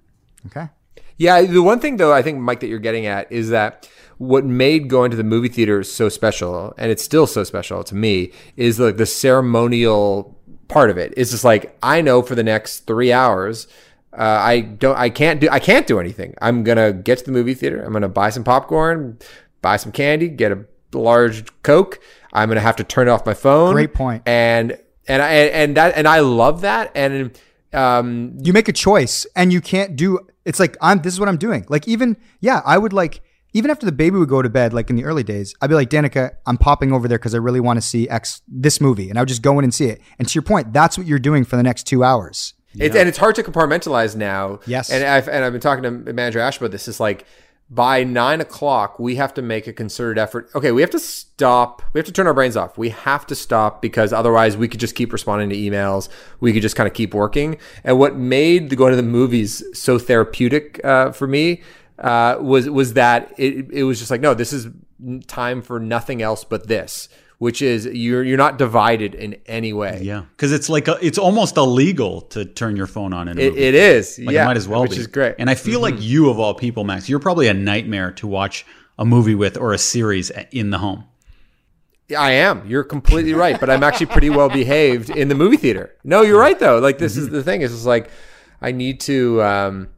[0.47, 0.69] Okay.
[1.17, 4.45] Yeah, the one thing though I think Mike that you're getting at is that what
[4.45, 8.33] made going to the movie theater so special, and it's still so special to me,
[8.57, 11.15] is like the ceremonial part of it.
[11.17, 13.67] It's just like I know for the next three hours.
[14.13, 14.99] Uh, I don't.
[14.99, 15.49] I can't do.
[15.51, 16.35] I can't do anything.
[16.43, 17.83] I'm gonna get to the movie theater.
[17.83, 19.19] I'm gonna buy some popcorn,
[19.63, 22.01] buy some candy, get a large Coke.
[22.33, 23.75] I'm going to have to turn off my phone.
[23.75, 24.23] Great point.
[24.27, 24.79] And
[25.09, 26.93] and I and that and I love that.
[26.95, 27.39] And
[27.73, 31.29] um, you make a choice and you can't do it's like I'm this is what
[31.29, 31.67] I'm doing.
[31.69, 33.23] Like even yeah, I would like
[33.55, 35.75] even after the baby would go to bed, like in the early days, I'd be
[35.75, 39.11] like, Danica, I'm popping over there because I really want to see X this movie.
[39.11, 40.01] And I would just go in and see it.
[40.19, 42.55] And to your point, that's what you're doing for the next two hours.
[42.75, 44.61] It's, and it's hard to compartmentalize now.
[44.67, 44.91] Yes.
[44.91, 46.89] And I've, and I've been talking to manager Ash about this.
[46.89, 47.27] It's like
[47.75, 50.51] by nine o'clock, we have to make a concerted effort.
[50.55, 51.81] Okay, we have to stop.
[51.95, 52.77] We have to turn our brains off.
[52.77, 56.11] We have to stop because otherwise we could just keep responding to emails.
[56.41, 57.57] We could just kind of keep working.
[57.83, 61.63] And what made the going to the movies so therapeutic uh, for me
[61.99, 64.69] uh, was was that it, it was just like, no, this is
[65.27, 67.09] time for nothing else but this
[67.43, 69.99] which is you're you're not divided in any way.
[70.03, 73.41] Yeah, because it's like a, it's almost illegal to turn your phone on in a
[73.41, 74.19] it, it is.
[74.19, 74.95] Like yeah, it might as well which be.
[74.97, 75.35] Which is great.
[75.41, 75.97] And I feel Mm-hmm.
[75.97, 78.65] like you of all people, Max, you're probably a nightmare to watch
[78.97, 81.05] a movie with or a series in the home.
[82.17, 82.63] I am.
[82.67, 85.95] You're completely right, but I'm actually pretty well behaved in the movie theater.
[86.05, 86.79] No, you're right though.
[86.79, 87.35] Like this is Mm-hmm.
[87.37, 87.63] the thing.
[87.63, 88.11] Is just like
[88.61, 89.43] I need to.
[89.43, 89.89] Um,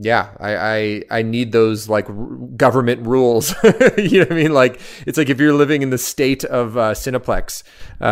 [0.00, 2.14] yeah, I, I I need those like r-
[2.56, 3.54] government rules.
[3.98, 4.54] you know what I mean?
[4.54, 7.62] Like it's like if you're living in the state of uh, Cineplex,
[8.00, 8.04] uh,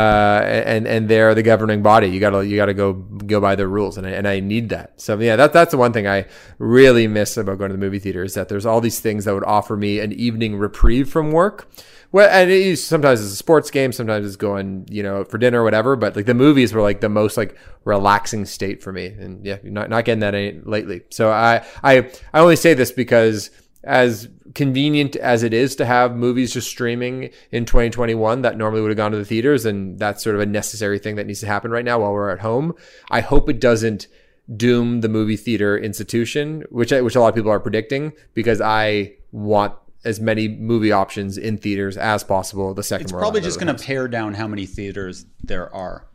[0.44, 3.96] and and they're the governing body, you gotta you gotta go go by their rules,
[3.96, 5.00] and I, and I need that.
[5.00, 6.26] So yeah, that that's the one thing I
[6.58, 9.32] really miss about going to the movie theater is that there's all these things that
[9.32, 11.66] would offer me an evening reprieve from work.
[12.12, 15.64] Well, and sometimes it's a sports game, sometimes it's going, you know, for dinner or
[15.64, 15.94] whatever.
[15.94, 19.58] But like the movies were like the most like relaxing state for me, and yeah,
[19.62, 21.02] not not getting that any, lately.
[21.10, 23.50] So I I I only say this because
[23.84, 28.90] as convenient as it is to have movies just streaming in 2021 that normally would
[28.90, 31.46] have gone to the theaters, and that's sort of a necessary thing that needs to
[31.46, 32.74] happen right now while we're at home.
[33.10, 34.08] I hope it doesn't
[34.56, 39.12] doom the movie theater institution, which which a lot of people are predicting, because I
[39.30, 42.72] want as many movie options in theaters as possible.
[42.74, 46.06] The second It's probably just going to pare down how many theaters there are.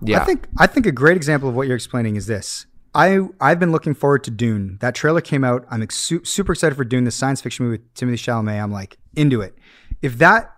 [0.00, 0.20] yeah.
[0.20, 2.66] I think I think a great example of what you're explaining is this.
[2.94, 4.78] I I've been looking forward to Dune.
[4.80, 5.64] That trailer came out.
[5.70, 8.62] I'm ex- super excited for Dune, the science fiction movie with Timothée Chalamet.
[8.62, 9.56] I'm like into it.
[10.02, 10.52] If that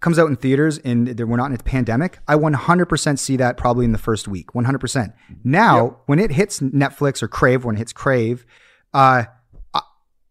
[0.00, 3.56] comes out in theaters and there- we're not in a pandemic, I 100% see that
[3.58, 4.54] probably in the first week.
[4.54, 5.12] 100%.
[5.44, 8.46] Now, when it hits Netflix or Crave, when it hits Crave,
[8.94, 9.24] uh,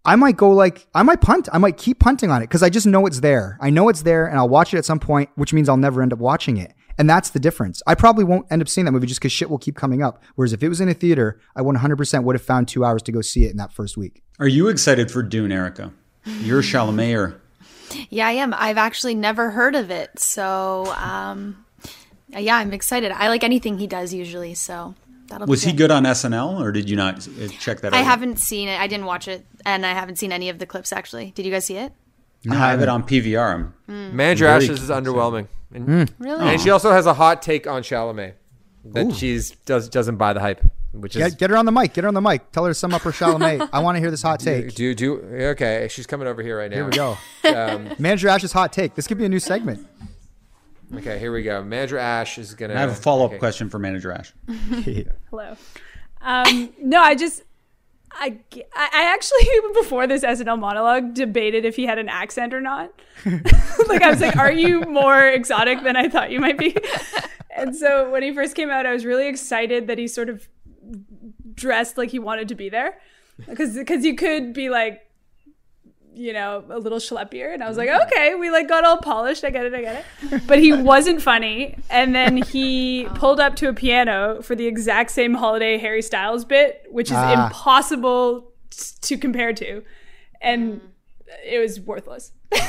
[0.06, 1.50] I, I might go like I might punt.
[1.52, 3.58] I might keep punting on it because I just know it's there.
[3.62, 6.02] I know it's there, and I'll watch it at some point, which means I'll never
[6.02, 6.74] end up watching it.
[6.98, 7.82] And that's the difference.
[7.88, 10.22] I probably won't end up seeing that movie just because shit will keep coming up.
[10.36, 13.14] Whereas if it was in a theater, I 100% would have found two hours to
[13.14, 14.22] go see it in that first week.
[14.38, 15.94] Are you excited for Dune, Erica?
[16.26, 17.40] You're Chalamet
[18.10, 18.54] Yeah, I am.
[18.54, 20.20] I've actually never heard of it.
[20.20, 21.66] So, um,
[22.28, 23.14] yeah, I'm excited.
[23.14, 24.54] I like anything he does usually.
[24.54, 24.94] So
[25.30, 28.00] that'll was be he good on SNL or did you not uh, check that out?
[28.00, 28.80] I haven't seen it.
[28.80, 31.32] I didn't watch it, and I haven't seen any of the clips actually.
[31.32, 31.94] Did you guys see it?
[32.46, 33.50] No, I have it on PVR.
[33.52, 35.48] I'm- Manager Very Ashes is underwhelming.
[35.74, 36.46] And, Really?
[36.48, 38.34] and she also has a hot take on Chalamet
[38.86, 40.62] that she's does doesn't buy the hype,
[40.94, 41.94] which is Get, get her on the mic.
[41.94, 42.52] Get her on the mic.
[42.52, 43.70] Tell her to sum up her Chalamet.
[43.74, 44.74] I want to hear this hot take.
[44.74, 45.20] do do
[45.52, 45.88] okay.
[45.92, 46.78] She's coming over here right now.
[46.78, 47.18] Here we go.
[47.54, 48.96] Um, Manager Ash's hot take.
[48.96, 49.86] This could be a new segment.
[50.96, 51.64] Okay, here we go.
[51.64, 52.76] Manager Ash is gonna.
[52.76, 53.40] I have a follow up okay.
[53.40, 54.34] question for Manager Ash.
[55.30, 55.56] Hello.
[56.22, 57.44] Um, no, I just,
[58.12, 58.38] I,
[58.76, 62.92] I I actually, before this SNL monologue, debated if he had an accent or not.
[63.88, 66.76] like, I was like, are you more exotic than I thought you might be?
[67.56, 70.48] and so when he first came out, I was really excited that he sort of
[71.54, 73.00] dressed like he wanted to be there.
[73.48, 75.09] Because because you could be like,
[76.20, 77.54] you know, a little schleppier.
[77.54, 79.44] And I was like, okay, we like got all polished.
[79.46, 80.42] I get it, I get it.
[80.48, 81.78] But he wasn't funny.
[81.90, 86.44] And then he pulled up to a piano for the exact same holiday Harry Styles
[86.46, 87.46] bit, which is Ah.
[87.48, 88.52] impossible
[89.02, 89.84] to compare to.
[90.42, 90.82] And
[91.46, 92.32] it was worthless.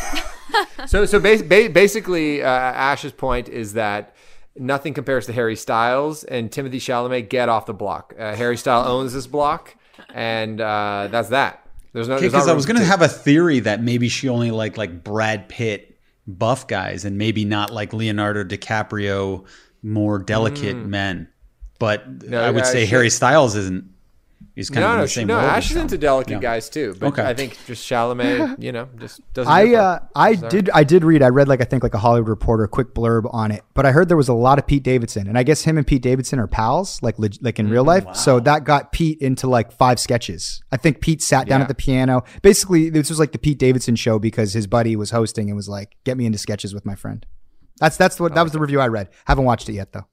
[0.86, 4.16] So so bas- ba- basically, uh, Ash's point is that
[4.56, 7.28] nothing compares to Harry Styles and Timothée Chalamet.
[7.28, 8.14] Get off the block.
[8.18, 9.76] Uh, Harry Styles owns this block,
[10.12, 11.64] and uh, that's that.
[11.92, 12.20] There's no.
[12.20, 15.48] Because I was going to have a theory that maybe she only liked like Brad
[15.48, 19.46] Pitt buff guys and maybe not like Leonardo DiCaprio
[19.82, 20.86] more delicate mm.
[20.86, 21.28] men.
[21.78, 23.90] But I would say she- Harry Styles isn't.
[24.60, 25.34] He's kind of No, in no, the same no.
[25.36, 25.82] world as Ash is them.
[25.82, 26.38] into delicate Yeah.
[26.40, 27.24] guys too, but Okay.
[27.24, 29.50] I think just Chalamet, you know, just doesn't.
[29.52, 29.98] I do it for uh.
[30.14, 30.50] I Sorry.
[30.50, 33.32] did I did read I read like I think like a Hollywood Reporter quick blurb
[33.32, 35.62] on it, but I heard there was a lot of Pete Davidson, and I guess
[35.62, 38.04] him and Pete Davidson are pals, like leg- like in Mm, real life.
[38.14, 40.62] So that got Pete into like five sketches.
[40.70, 41.64] I think Pete sat down Yeah.
[41.64, 42.24] at the piano.
[42.42, 45.68] Basically, this was like the Pete Davidson show because his buddy was hosting and was
[45.68, 47.24] like, "Get me into sketches with my friend."
[47.78, 49.08] That's that's what that was the review I read.
[49.24, 50.04] Haven't watched it yet though.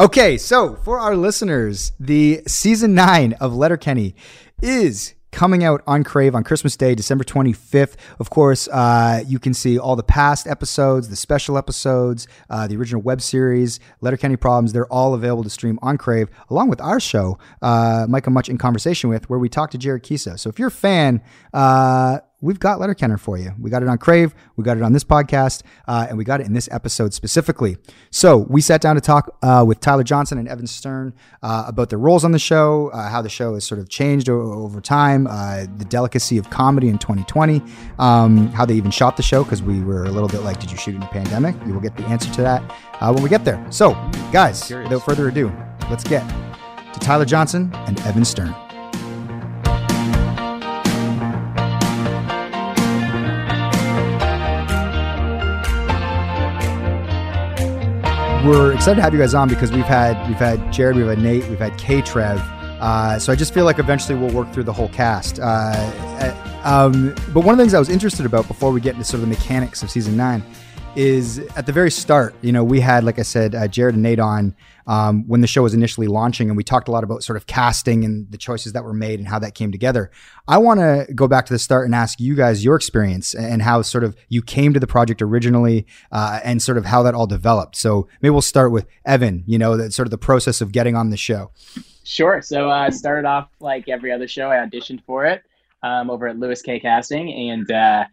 [0.00, 4.14] Okay, so for our listeners, the season nine of Letterkenny
[4.62, 7.96] is coming out on Crave on Christmas Day, December 25th.
[8.18, 12.78] Of course, uh, you can see all the past episodes, the special episodes, uh, the
[12.78, 14.72] original web series, Letterkenny Problems.
[14.72, 18.56] They're all available to stream on Crave, along with our show, uh, Micah Much in
[18.56, 20.38] Conversation with, where we talk to Jared Keeso.
[20.38, 21.20] So if you're a fan,
[21.52, 23.52] uh, we've got Letterkenny for you.
[23.58, 26.40] We got it on Crave, we got it on this podcast, uh, and we got
[26.40, 27.76] it in this episode specifically.
[28.10, 31.90] So we sat down to talk uh, with Tyler Johnston and Evan Stern uh, about
[31.90, 34.80] their roles on the show, uh, how the show has sort of changed o- over
[34.80, 37.62] time, uh, the delicacy of comedy in 2020,
[37.98, 40.70] um, how they even shot the show because we were a little bit like, did
[40.70, 41.54] you shoot in a pandemic?
[41.66, 42.62] You will get the answer to that
[43.00, 43.64] uh, when we get there.
[43.70, 43.92] So,
[44.32, 45.52] guys, without further ado,
[45.90, 46.26] let's get
[46.92, 48.54] to Tyler Johnston and Evan Stern.
[58.50, 61.20] We're excited to have you guys on because we've had we've had Jared, we've had
[61.20, 62.40] Nate, we've had K Trev.
[62.80, 65.38] Uh, so I just feel like eventually we'll work through the whole cast.
[65.38, 68.94] Uh, uh, um, but one of the things I was interested about before we get
[68.94, 70.42] into sort of the mechanics of season nine
[70.96, 72.34] is at the very start.
[72.42, 74.54] You know, we had like I said, uh, Jared and Nate on
[74.86, 77.46] um, when the show was initially launching, and we talked a lot about sort of
[77.46, 80.10] casting and the choices that were made and how that came together.
[80.48, 83.62] I want to go back to the start and ask you guys your experience and
[83.62, 87.14] how sort of you came to the project originally, uh, and sort of how that
[87.14, 87.76] all developed.
[87.76, 89.44] So maybe we'll start with Evan.
[89.46, 91.52] You know, that sort of the process of getting on the show.
[92.04, 92.42] Sure.
[92.42, 94.50] So uh, I started off like every other show.
[94.50, 95.42] I auditioned for it
[95.82, 98.04] um, over at Lewis Kay Casting, and uh,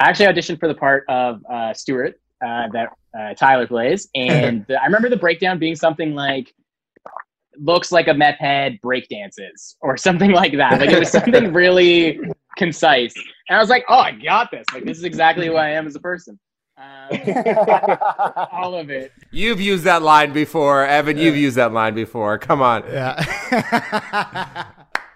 [0.00, 4.08] I actually auditioned for the part of uh, Stewart uh, that uh, Tyler plays.
[4.14, 6.54] And the, I remember the breakdown being something like,
[7.58, 10.80] looks like a meth head breakdances or something like that.
[10.80, 12.18] Like it was something really
[12.56, 13.14] concise.
[13.48, 14.64] And I was like, oh, I got this.
[14.72, 16.38] Like this is exactly who I am as a person.
[16.78, 17.10] Um,
[18.52, 19.12] all of it.
[19.30, 21.18] You've used that line before, Evan.
[21.18, 22.38] You've used that line before.
[22.38, 22.84] Come on.
[22.90, 24.64] Yeah.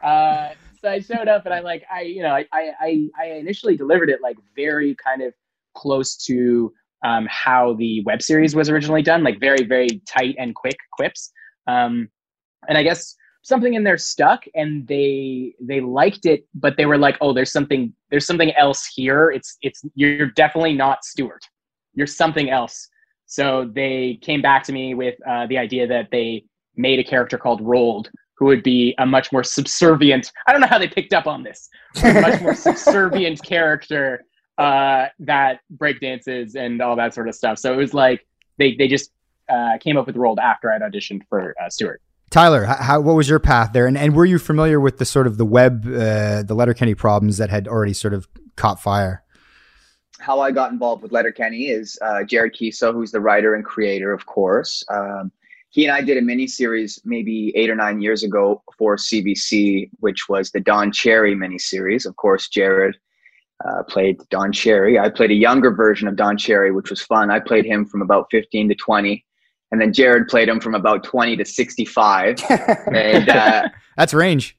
[0.03, 0.51] uh,
[0.85, 4.11] so I showed up and I'm like I you know I, I I initially delivered
[4.11, 5.33] it like very kind of
[5.75, 6.73] close to
[7.05, 11.33] um, how the web series was originally done, like very very tight and quick quips.
[11.67, 12.09] Um,
[12.69, 16.99] and I guess something in there stuck, and they they liked it, but they were
[16.99, 19.31] like, oh, there's something there's something else here.
[19.31, 21.45] It's it's you're definitely not Stewart.
[21.95, 22.89] You're something else.
[23.25, 26.45] So they came back to me with uh, the idea that they
[26.77, 30.33] made a character called Roald, who would be a much more subservient.
[30.47, 31.69] I don't know how they picked up on this.
[32.03, 34.25] A much more subservient character
[34.59, 37.59] uh, that breakdances and all that sort of stuff.
[37.59, 38.27] So it was like
[38.59, 39.11] they they just
[39.49, 42.01] uh, came up with Roald after I'd auditioned for uh, Stewart.
[42.31, 45.05] Tyler, how, how, what was your path there, and, and were you familiar with the
[45.05, 49.23] sort of the web, uh, the Letterkenny problems that had already sort of caught fire?
[50.19, 54.13] How I got involved with Letterkenny is uh, Jared Keeso, who's the writer and creator,
[54.13, 54.83] of course.
[54.89, 55.31] Um,
[55.75, 59.91] he and I did a mini series maybe eight or nine years ago for CBC,
[59.99, 62.07] which was the Don Cherry mini series.
[62.07, 62.97] Of course, Jared
[63.65, 65.01] uh, played Don Cherry.
[65.01, 67.29] I played a younger version of Don Cherry, which was fun.
[67.29, 69.25] I played him from about 15 to 20.
[69.73, 72.37] And then Jared played him from about 20 to 65.
[72.95, 74.57] and uh, that's range.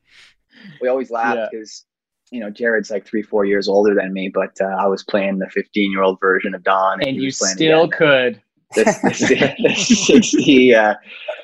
[0.82, 1.86] We always laugh because,
[2.30, 2.40] yeah.
[2.40, 5.40] you know, Jared's like three, four years older than me, but uh, I was playing
[5.40, 7.00] the 15 year old version of Don.
[7.00, 8.42] And, and you still could.
[8.76, 10.94] This, this, 60, uh,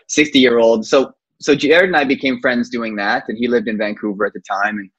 [0.07, 0.85] 60 year old.
[0.85, 3.23] So, so Jared and I became friends doing that.
[3.27, 4.77] And he lived in Vancouver at the time.
[4.77, 4.89] And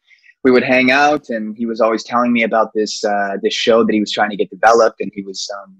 [0.45, 3.85] we would hang out and he was always telling me about this uh, this show
[3.85, 5.77] that he was trying to get developed and he was um,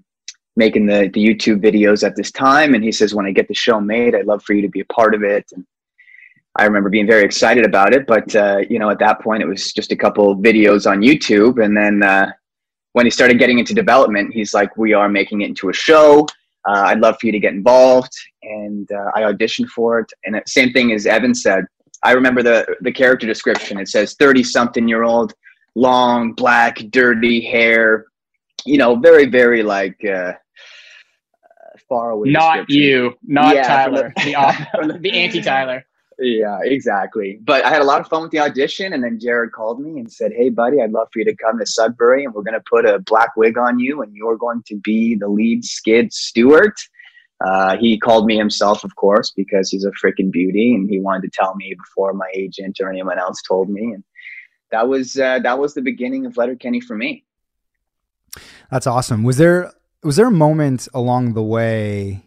[0.55, 3.53] making the, the youtube videos at this time and he says when i get the
[3.53, 5.65] show made i'd love for you to be a part of it and
[6.57, 9.47] i remember being very excited about it but uh, you know at that point it
[9.47, 12.31] was just a couple videos on youtube and then uh,
[12.93, 16.25] when he started getting into development he's like we are making it into a show
[16.67, 18.11] uh, i'd love for you to get involved
[18.43, 21.65] and uh, i auditioned for it and same thing as evan said
[22.03, 23.79] I remember the the character description.
[23.79, 25.33] It says thirty something year old,
[25.75, 28.05] long black dirty hair.
[28.65, 30.33] You know, very very like uh,
[31.87, 32.29] far away.
[32.29, 34.33] Not you, not yeah, Tyler, the,
[34.87, 35.85] the, the anti Tyler.
[36.19, 37.39] Yeah, exactly.
[37.43, 39.99] But I had a lot of fun with the audition, and then Jared called me
[39.99, 42.53] and said, "Hey, buddy, I'd love for you to come to Sudbury, and we're going
[42.53, 46.13] to put a black wig on you, and you're going to be the lead skid
[46.13, 46.75] Stewart."
[47.45, 51.23] Uh, he called me himself, of course, because he's a freaking beauty, and he wanted
[51.23, 53.91] to tell me before my agent or anyone else told me.
[53.93, 54.03] And
[54.71, 57.25] that was uh, that was the beginning of Letterkenny for me.
[58.71, 59.23] That's awesome.
[59.23, 62.23] Was there was there a moment along the way,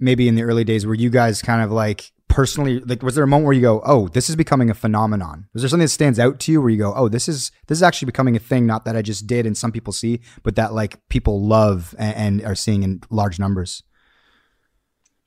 [0.00, 3.24] maybe in the early days, where you guys kind of like personally like was there
[3.24, 5.88] a moment where you go oh this is becoming a phenomenon was there something that
[5.88, 8.38] stands out to you where you go oh this is this is actually becoming a
[8.38, 11.96] thing not that i just did and some people see but that like people love
[11.98, 13.82] and, and are seeing in large numbers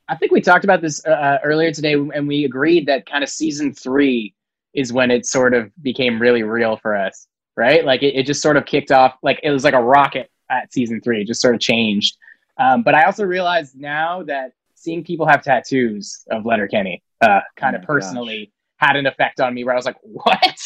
[0.08, 3.24] I think we talked about this uh, uh, earlier today, and we agreed that kind
[3.24, 4.34] of season three
[4.74, 7.86] is when it sort of became really real for us, right?
[7.86, 10.74] Like it, it just sort of kicked off, like it was like a rocket at
[10.74, 12.18] season three, it just sort of changed.
[12.58, 14.52] Um, but I also realized now that
[14.82, 19.40] seeing people have tattoos of Letterkenny uh, kind of Oh my personally had an effect
[19.40, 20.58] on me where I was like, what?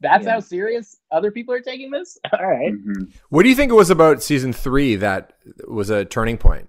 [0.00, 0.32] That's Yeah.
[0.32, 2.18] how serious other people are taking this?
[2.38, 2.72] All right.
[2.72, 3.12] Mhm.
[3.28, 5.34] What do you think it was about season three that
[5.68, 6.68] was a turning point?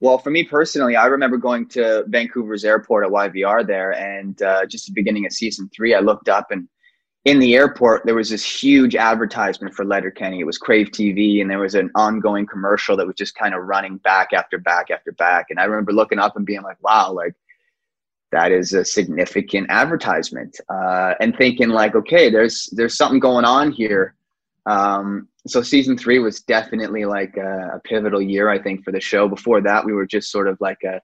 [0.00, 4.66] Well, for me personally, I remember going to Vancouver's airport at YVR there, and uh,
[4.66, 6.68] just the beginning of season three, I looked up and
[7.26, 10.38] in the airport there was this huge advertisement for Letterkenny.
[10.38, 13.64] It was Crave TV, and there was an ongoing commercial that was just kind of
[13.64, 15.46] running back after back after back.
[15.50, 17.34] And I remember looking up and being like, "Wow, like
[18.30, 23.72] that is a significant advertisement," uh, and thinking like, "Okay, there's there's something going on
[23.72, 24.14] here."
[24.66, 29.00] Um, so season three was definitely like a, a pivotal year, I think, for the
[29.00, 29.28] show.
[29.28, 31.00] Before that, we were just sort of like a,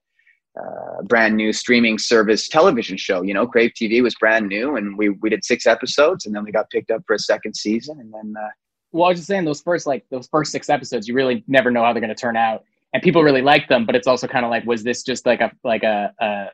[0.60, 3.22] uh brand new streaming service television show.
[3.22, 6.44] You know, Crave TV was brand new, and we we did six episodes, and then
[6.44, 8.48] we got picked up for a second season, and then uh,
[8.92, 11.70] Well, I was just saying those first like those first six episodes, you really never
[11.70, 13.86] know how they're going to turn out, and people really like them.
[13.86, 16.46] But it's also kind of like, was this just like a like a, a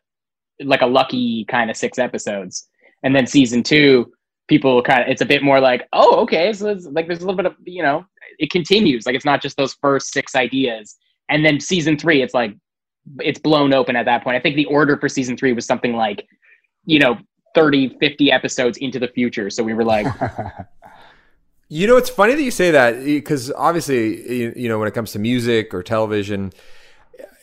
[0.64, 2.68] like a lucky kind of six episodes?
[3.02, 4.12] And then season two,
[4.48, 7.26] people kind of it's a bit more like, oh, okay, so it's like there's a
[7.26, 8.04] little bit of you know,
[8.38, 9.06] it continues.
[9.06, 10.96] Like it's not just those first six ideas,
[11.28, 12.54] and then season three, it's like
[13.20, 14.36] it's blown open at that point.
[14.36, 16.26] I think the order for season three was something like,
[16.84, 17.18] you know.
[17.54, 20.06] 30 50 episodes into the future so we were like
[21.70, 25.12] You know, it's funny that you say that because obviously, you, know, when it comes
[25.12, 26.52] to music or television,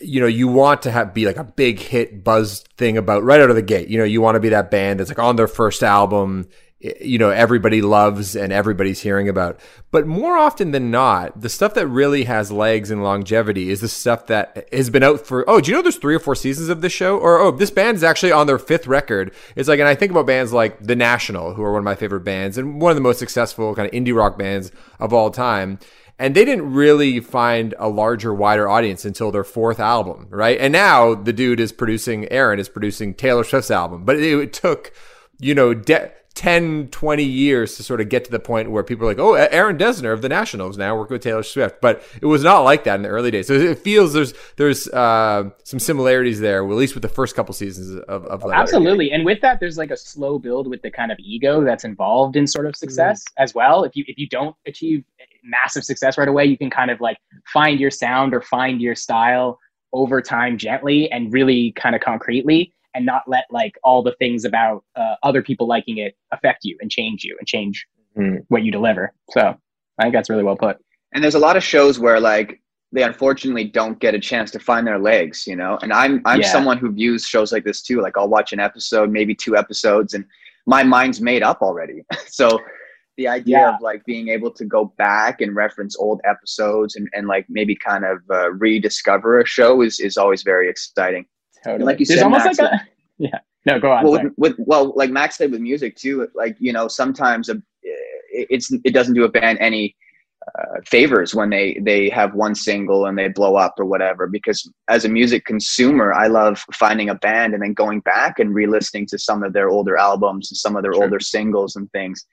[0.01, 3.39] you know, you want to have be like a big hit buzz thing about right
[3.39, 3.87] out of the gate.
[3.87, 6.47] You know, you want to be that band that's like on their first album,
[6.79, 9.59] you know, everybody loves and everybody's hearing about.
[9.91, 13.87] But more often than not, the stuff that really has legs and longevity is the
[13.87, 16.69] stuff that has been out for, oh, do you know there's three or four seasons
[16.69, 17.17] of this show?
[17.17, 19.33] Or, oh, this band is actually on their fifth record.
[19.55, 21.95] It's like, and I think about bands like The National, who are one of my
[21.95, 25.31] favorite bands and one of the most successful kind of indie rock bands of all
[25.31, 25.79] time
[26.17, 30.71] and they didn't really find a larger wider audience until their fourth album right and
[30.71, 34.93] now the dude is producing aaron is producing taylor swift's album but it, it took
[35.39, 39.05] you know de- 10 20 years to sort of get to the point where people
[39.05, 42.25] are like oh aaron dessner of the nationals now working with taylor swift but it
[42.25, 45.79] was not like that in the early days so it feels there's there's uh, some
[45.79, 48.61] similarities there at least with the first couple seasons of, of Letterkenny.
[48.61, 49.11] Absolutely.
[49.11, 52.35] And with that, there's like a slow build with the kind of ego that's involved
[52.35, 53.83] in sort of success as well.
[53.83, 55.03] If you if you don't achieve
[55.43, 57.17] massive success right away, you can kind of like
[57.51, 59.59] find your sound or find your style
[59.93, 64.45] over time gently and really kind of concretely and not let like all the things
[64.45, 67.85] about uh, other people liking it affect you and change you and change
[68.17, 68.45] Mhm.
[68.47, 69.13] what you deliver.
[69.31, 69.41] So
[69.99, 70.77] I think that's really well put.
[71.13, 72.61] and there's a lot of shows where like
[72.93, 76.39] they unfortunately don't get a chance to find their legs you know and i'm i'm
[76.41, 76.51] Yeah.
[76.51, 80.13] someone who views shows like this too like i'll watch an episode maybe two episodes
[80.13, 80.23] and
[80.65, 81.99] my mind's made up already
[82.39, 82.47] so
[83.17, 83.75] the idea Yeah.
[83.75, 87.75] of like being able to go back and reference old episodes and, and like maybe
[87.75, 91.25] kind of uh, rediscover a show is is always very exciting
[91.65, 91.83] Totally.
[91.85, 92.81] like you There's said, almost Max, like a
[93.17, 93.39] yeah.
[93.65, 94.03] No, go on.
[94.03, 97.53] well with, with well like max said with music too like you know sometimes a,
[97.83, 99.95] it- it's it doesn't do a band any
[100.59, 104.69] uh, favors when they they have one single and they blow up or whatever because
[104.89, 109.07] as a music consumer i love finding a band and then going back and re-listening
[109.07, 111.03] to some of their older albums and some of their Sure.
[111.05, 112.23] older singles and things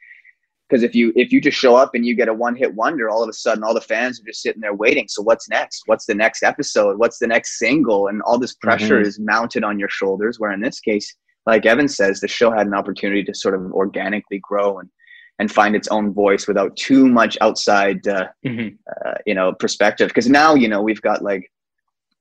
[0.72, 3.10] because if you if you just show up and you get a one hit wonder
[3.10, 5.06] all of a sudden all the fans are just sitting there waiting.
[5.06, 5.82] So what's next?
[5.84, 6.98] What's the next episode?
[6.98, 8.08] What's the next single?
[8.08, 11.14] And all this pressure is mounted on your shoulders where in this case
[11.44, 14.88] like evan says the show had an opportunity to sort of organically grow and
[15.38, 18.76] and find its own voice without too much outside uh, Mhm.
[19.04, 20.08] uh, you know perspective.
[20.08, 21.51] Because now you know we've got like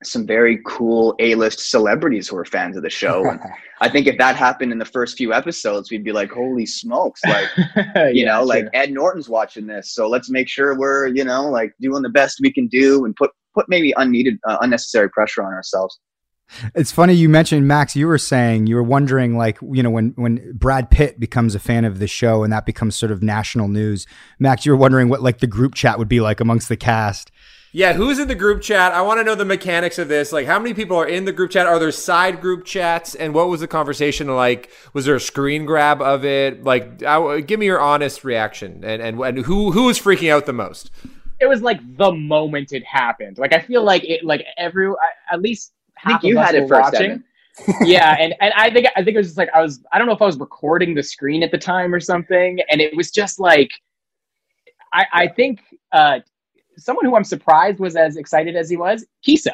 [0.04, 3.40] some very cool a-list celebrities who are fans of the show and
[3.82, 7.22] i think if that happened in the first few episodes we'd be like holy smokes
[7.26, 7.48] like
[8.14, 11.50] you Yeah, know like ed norton's watching this so let's make sure we're you know
[11.50, 15.44] like doing the best we can do and put put maybe unneeded uh, unnecessary pressure
[15.44, 16.00] on ourselves
[16.76, 17.96] It's funny you mentioned Max.
[17.96, 21.60] You were saying you were wondering, like, you know, when when Brad Pitt becomes a
[21.60, 24.06] fan of the show and that becomes sort of national news.
[24.38, 27.32] Max, you were wondering what like the group chat would be like amongst the cast.
[27.74, 28.92] Yeah, who's in the group chat?
[28.92, 30.34] I want to know the mechanics of this.
[30.34, 31.68] Like, how many people are in the group chat?
[31.68, 33.16] Are there side group chats?
[33.16, 34.70] And what was the conversation like?
[34.94, 36.66] Was there a screen grab of it?
[36.66, 38.84] Like, I, give me your honest reaction.
[38.84, 40.92] And and, and who who was freaking out the most?
[41.42, 43.40] it was like the moment it happened.
[43.40, 44.94] Like I feel like it, like every
[45.32, 47.24] at least i think half you us had it were first watching.
[47.82, 50.08] Yeah, and and I think I think it was just like I was I don't
[50.08, 53.12] know if I was recording the screen at the time or something, and it was
[53.12, 53.70] just like
[54.94, 55.60] I I think
[55.92, 56.20] uh
[56.82, 59.52] someone who I'm surprised was as excited as he was, Keeso.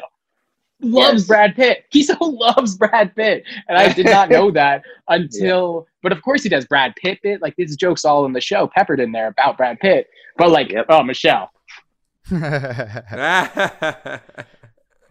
[0.80, 1.26] loves Yes.
[1.26, 1.84] Brad Pitt.
[1.94, 5.86] Keeso loves Brad Pitt, and I did not know that until.
[6.02, 7.42] But of course, he does Brad Pitt bit.
[7.42, 10.08] Like these jokes all in the show, peppered in there about Brad Pitt.
[10.36, 10.86] But like, Yep.
[10.88, 11.50] oh, Michelle,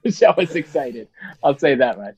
[0.03, 1.07] Michelle was excited.
[1.43, 2.15] I'll say that much.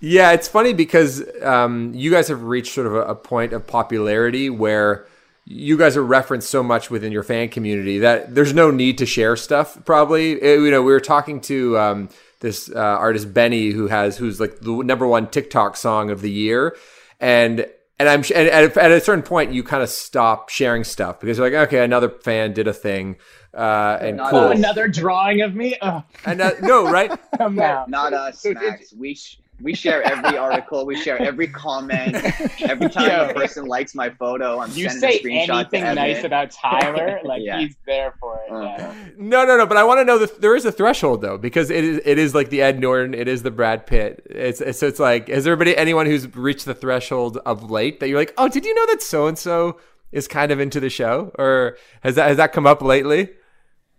[0.00, 3.66] Yeah, it's funny because um, you guys have reached sort of a, a point of
[3.66, 5.06] popularity where
[5.44, 9.06] you guys are referenced so much within your fan community that there's no need to
[9.06, 9.76] share stuff.
[9.84, 12.08] Probably, Uh, you know, we were talking to um,
[12.40, 16.30] this uh, artist Benee who has who's like the number one TikTok song of the
[16.30, 16.76] year,
[17.20, 17.66] and
[17.98, 21.38] and I'm and at, at a certain point you kind of stop sharing stuff because
[21.38, 23.16] you're like, okay, another fan did a thing,
[23.52, 24.38] uh, and Not cool.
[24.40, 24.58] Oh, us.
[24.58, 25.76] another drawing of me.
[25.82, 27.10] Oh, And uh, no, right?
[27.38, 27.88] come out.
[27.90, 28.92] Not us, Max.
[28.92, 30.84] We sh- we share every article.
[30.84, 32.16] We share every comment.
[32.62, 33.30] Every time Yo.
[33.30, 36.50] a person likes my photo, I'm You sending say a screenshot to anything nice about
[36.50, 37.58] Tyler, like Yeah.
[37.60, 38.52] he's there for it.
[38.52, 38.94] Yeah.
[39.16, 39.66] No, no, no.
[39.66, 42.18] But I want to know that there is a threshold though, because it is it
[42.18, 44.26] is like the Ed Norton, it is the Brad Pitt.
[44.28, 48.00] It's, it's so it's like has there been anyone who's reached the threshold of late
[48.00, 49.78] that you're like, oh, did you know that so and so
[50.10, 53.30] is kind of into the show, or has that has that come up lately?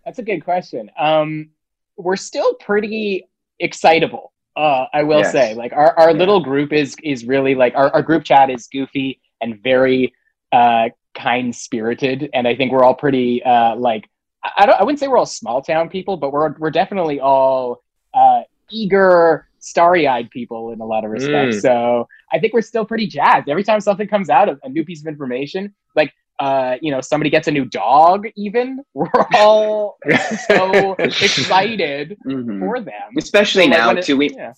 [0.06, 0.92] That's a good question.
[1.00, 1.52] Um,
[1.96, 3.26] we're still pretty
[3.60, 4.33] excitable.
[4.56, 5.32] Uh, I will Yes.
[5.32, 6.18] say, like our, our Yeah.
[6.18, 10.14] little group is is really like our, our group chat is goofy and very
[10.52, 14.08] uh, kind spirited, and I think we're all pretty uh, like
[14.58, 17.82] I, don't I wouldn't say we're all small town people, but we're we're definitely all
[18.14, 21.58] uh, eager, starry eyed people in a lot of respects.
[21.58, 21.62] Mm.
[21.62, 25.02] So I think we're still pretty jazzed every time something comes out, a new piece
[25.02, 26.14] of information, like
[26.44, 29.98] uh, you know, somebody gets a new dog, even we're all
[30.50, 32.60] so excited mhm.
[32.60, 33.08] for them.
[33.18, 34.18] Especially So, now when it- too.
[34.18, 34.54] We yeah.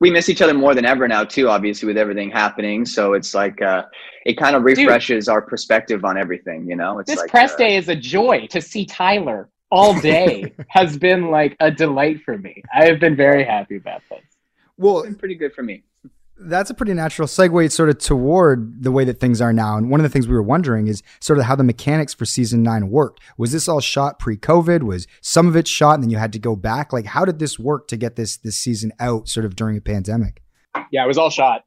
[0.00, 1.46] we miss each other more than ever now too.
[1.56, 3.82] Obviously, with everything happening, so it's like uh,
[4.30, 6.60] it kind of refreshes our perspective on everything.
[6.70, 9.92] You know, it's This like, press uh, day is a joy to see Tyler all
[10.12, 12.54] day has been like a delight for me.
[12.74, 14.24] I have been very happy about this.
[14.82, 15.82] Well, it's been pretty good for me.
[16.40, 19.76] That's a pretty natural segue sort of toward the way that things are now.
[19.76, 22.24] And one of the things we were wondering is sort of how the mechanics for
[22.24, 23.20] season nine worked.
[23.36, 24.82] Was this all shot pre-COVID?
[24.82, 26.92] Was some of it shot and then you had to go back?
[26.92, 29.80] Like, how did this work to get this this season out sort of during a
[29.80, 30.42] pandemic?
[30.92, 31.64] Yeah, it was all shot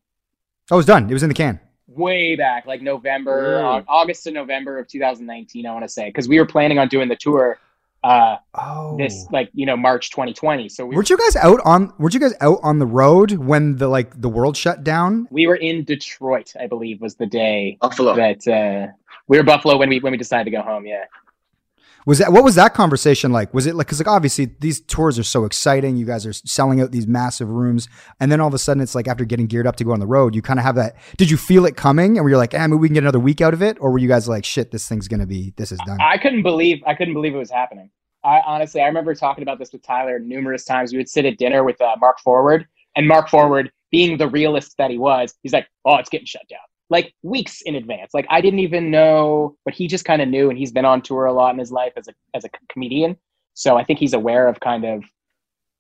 [0.70, 1.10] Oh, it was done.
[1.10, 1.60] It was in the can.
[1.88, 3.84] way back, like November, Mm.
[3.90, 5.66] August to November of 2019.
[5.66, 7.60] I want to say because we were planning on doing the tour
[8.04, 10.70] uh, Oh, this like you know March 2020.
[10.70, 11.94] So we weren't you guys out on?
[12.00, 15.28] Weren't you guys out on the road when the like the world shut down?
[15.32, 18.16] we were in Detroit, I believe, was the day Buffalo.
[18.16, 18.92] that uh,
[19.28, 20.86] we were Buffalo when we when we decided to go home.
[20.86, 21.06] Yeah.
[22.06, 23.54] Was that what was that conversation like?
[23.54, 26.82] Was it like because like obviously these tours are so exciting, you guys are selling
[26.82, 27.88] out these massive rooms,
[28.20, 30.00] and then all of a sudden it's like after getting geared up to go on
[30.00, 30.96] the road, you kind of have that.
[31.18, 33.20] Did you feel it coming, and were you like, "Ah, maybe we can get another
[33.20, 35.72] week out of it," or were you guys like, "Shit, this thing's gonna be, this
[35.72, 37.90] is done." I couldn't believe I couldn't believe it was happening.
[38.24, 40.92] I honestly I remember talking about this with Tyler numerous times.
[40.92, 44.76] We would sit at dinner with uh, Mark Forward, and Mark Forward, being the realist
[44.78, 46.60] that he was, he's like, "Oh, it's getting shut down."
[46.92, 48.14] Like weeks in advance.
[48.14, 51.02] Like I didn't even know, but he just kind of knew, and he's been on
[51.02, 53.18] tour a lot in his life as a as a comedian.
[53.54, 55.04] So I think he's aware of kind of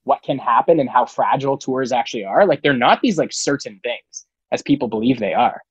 [0.03, 2.45] what can happen and how fragile tours actually are.
[2.45, 5.62] Like they're not these like certain things as people believe they are.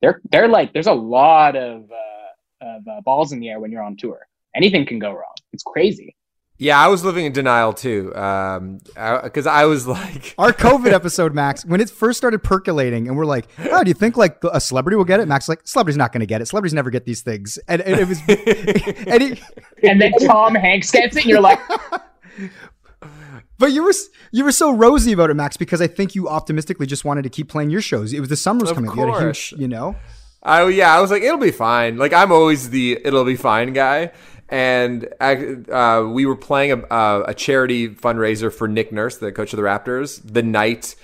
[0.00, 3.72] They're they're like there's a lot of uh, of uh, balls in the air when
[3.72, 4.26] you're on tour.
[4.54, 5.34] Anything can go wrong.
[5.52, 6.14] It's crazy.
[6.56, 8.78] Yeah, I was living in denial too, um,
[9.24, 13.26] because I was like, Our COVID episode, Max, when it first started percolating, and we're
[13.26, 16.12] like, "Oh, do you think like a celebrity will get it?" Max like, "Celebrity's not
[16.12, 16.46] going to get it.
[16.46, 19.42] Celebrities never get these things," and, and it was, and he,
[19.82, 21.58] And then Tom Hanks gets it, and you're like,
[23.58, 23.94] But you were
[24.32, 27.30] you were so rosy about it, Max, because I think you optimistically just wanted to
[27.30, 28.12] keep playing your shows.
[28.12, 28.90] It was the summers Of coming.
[28.90, 28.96] up.
[28.96, 29.96] You had a huge, you know.
[30.42, 31.96] Oh yeah, I was like, it'll be fine.
[31.96, 34.12] Like I'm always the it'll be fine guy.
[34.48, 39.52] And uh, we were playing a, uh, a charity fundraiser for Nick Nurse, the coach
[39.52, 40.94] of the Raptors, the night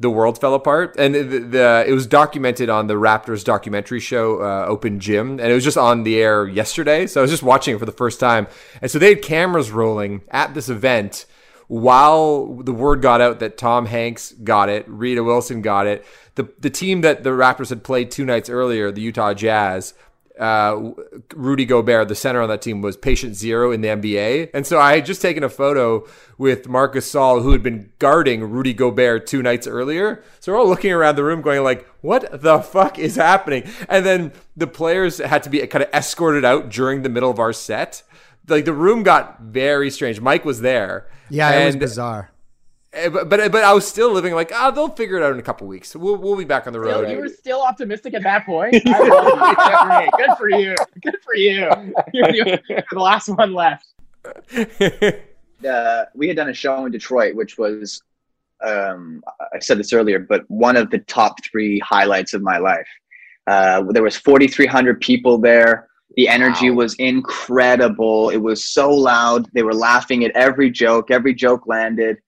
[0.00, 4.40] the world fell apart, and the, the it was documented on the Raptors documentary show
[4.40, 7.06] uh, Open Gym, and it was just on the air yesterday.
[7.06, 8.46] So I was just watching it for the first time,
[8.80, 11.26] and so they had cameras rolling at this event
[11.66, 16.04] while the word got out that Tom Hanks got it, Rita Wilson got it.
[16.36, 19.94] The the team that the Raptors had played two nights earlier, the Utah Jazz,
[20.38, 20.92] uh,
[21.34, 24.50] Rudy Gobert, the center on that team, was patient zero in the NBA.
[24.54, 28.44] And so I had just taken a photo with Marc Gasol, who had been guarding
[28.44, 30.22] Rudy Gobert two nights earlier.
[30.40, 33.68] So we're all looking around the room going like, what the fuck is happening?
[33.88, 37.38] And then the players had to be kind of escorted out during the middle of
[37.38, 38.02] our set.
[38.46, 40.20] Like the room got very strange.
[40.20, 41.08] Mike was there.
[41.28, 42.30] Yeah, it was bizarre.
[42.92, 45.38] Eh, But, but but I was still living like, ah, they'll figure it out in
[45.38, 45.94] a couple weeks.
[45.96, 47.08] We'll we'll be back on the road.
[47.10, 48.74] you were still optimistic at that point.
[48.86, 50.10] I love you.
[50.26, 50.74] Good for you.
[51.02, 51.68] Good for you.
[52.12, 53.86] You're, the- you're the last one left.
[55.68, 58.02] uh, we had done a show in Detroit, which was
[58.64, 59.22] um,
[59.54, 62.88] I said this earlier, but one of the top three highlights of my life.
[63.46, 65.88] Uh, there was 4,300 people there.
[66.16, 66.76] The energy Wow.
[66.78, 68.28] was incredible.
[68.30, 69.48] It was so loud.
[69.54, 71.10] They were laughing at every joke.
[71.10, 72.18] Every joke landed.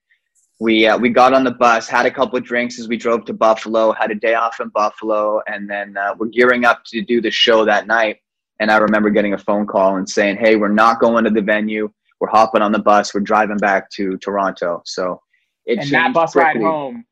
[0.61, 3.25] We uh, we got on the bus, had a couple of drinks as we drove
[3.25, 3.93] to Buffalo.
[3.93, 7.31] Had a day off in Buffalo, and then uh, we're gearing up to do the
[7.31, 8.17] show that night.
[8.59, 11.41] And I remember getting a phone call and saying, "Hey, we're not going to the
[11.41, 11.91] venue.
[12.19, 13.11] We're hopping on the bus.
[13.11, 15.19] We're driving back to Toronto." So
[15.65, 17.05] it and that bus ride home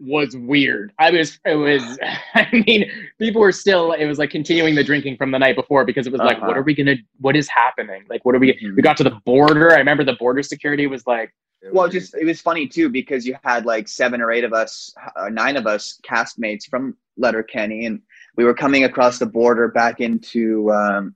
[0.00, 0.92] was weird.
[0.98, 1.82] I was, it was.
[2.34, 3.92] I mean, people were still.
[3.92, 6.46] It was like continuing the drinking from the night before because it was like, Uh-huh.
[6.46, 6.96] what are we gonna?
[7.20, 8.04] What is happening?
[8.08, 8.52] Like, what are we?
[8.54, 8.76] Mhm.
[8.76, 9.72] We got to the border.
[9.72, 11.32] I remember the border security was like,
[11.72, 14.94] Well, just it was funny too because you had like seven or eight of us,
[15.16, 18.00] uh, nine of us castmates from Letterkenny, and
[18.36, 20.70] we were coming across the border back into.
[20.72, 21.14] Um,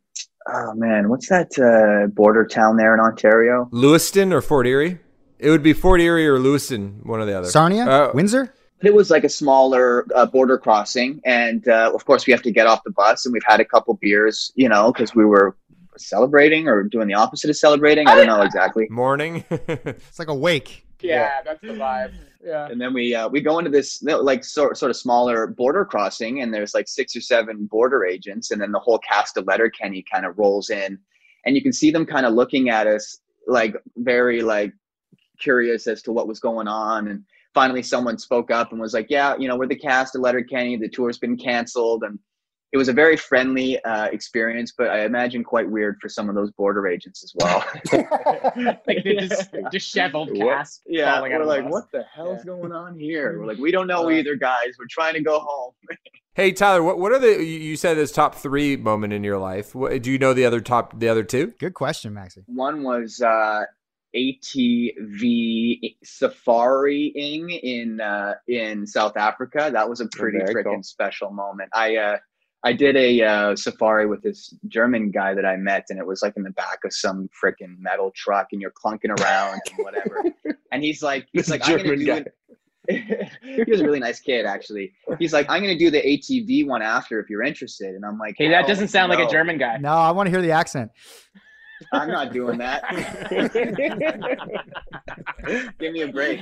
[0.49, 3.69] oh man, what's that uh, border town there in Ontario?
[3.71, 4.99] Lewiston or Fort Erie?
[5.39, 7.49] It would be Fort Erie or Lewiston, one or the other.
[7.49, 8.55] Sarnia, Uh, Windsor.
[8.83, 12.51] It was like a smaller uh, border crossing, and uh, of course we have to
[12.51, 15.57] get off the bus, and we've had a couple beers, you know, because we were
[15.97, 18.09] celebrating or doing the opposite of celebrating.
[18.09, 18.87] I don't know exactly.
[18.91, 19.45] morning.
[19.69, 20.87] It's like a wake.
[21.01, 22.13] yeah, that's the vibe.
[22.45, 22.67] Yeah.
[22.67, 26.43] and then we uh, we go into this like sort sort of smaller border crossing,
[26.43, 30.05] and there's like six or seven border agents, and then the whole cast of Letterkenny
[30.11, 30.99] kind of rolls in,
[31.47, 34.73] and you can see them kind of looking at us like very like
[35.39, 37.25] curious as to what was going on, and
[37.55, 40.77] finally someone spoke up and was like, "Yeah, you know, we're the cast of Letterkenny.
[40.77, 42.19] The tour's been canceled," and
[42.73, 46.35] it was a very friendly uh, experience, but I imagine quite weird for some of
[46.35, 47.65] those border agents as well.
[48.87, 50.57] like the dis- disheveled What?
[50.57, 50.81] cast.
[50.87, 52.45] Yeah, falling out we're of like, what the hell's Yeah.
[52.47, 53.39] going on here?
[53.39, 54.75] We're like, we don't know Uh, either, guys.
[54.79, 55.73] We're trying to go home.
[56.35, 59.39] hey Tyler, what what are the you you said this top three moment in your
[59.39, 59.75] life?
[59.75, 61.53] What, do you know the other top the other two?
[61.59, 62.45] Good question, Maxie.
[62.47, 63.65] One was uh,
[64.17, 69.71] ATV safariing in uh, in South Africa.
[69.73, 70.83] That was a pretty very freaking cool.
[70.83, 71.71] special moment.
[71.75, 72.17] I uh,
[72.65, 76.23] I did a uh, safari with this German guy that I met, and it was
[76.23, 80.25] like in the back of some freaking metal truck, and you're clunking around and whatever.
[80.73, 82.17] and he's like, he's This like, I'm gonna do guy.
[82.19, 82.35] it.
[83.43, 84.93] he was a really nice kid, actually.
[85.19, 88.37] He's like, I'm gonna do the ATV one after if you're interested, and I'm like,
[88.39, 89.79] hey, that doesn't sound like a German guy.
[89.79, 90.91] No, I want to hear the accent.
[91.93, 92.83] I'm not doing that.
[95.79, 96.41] Give me a break.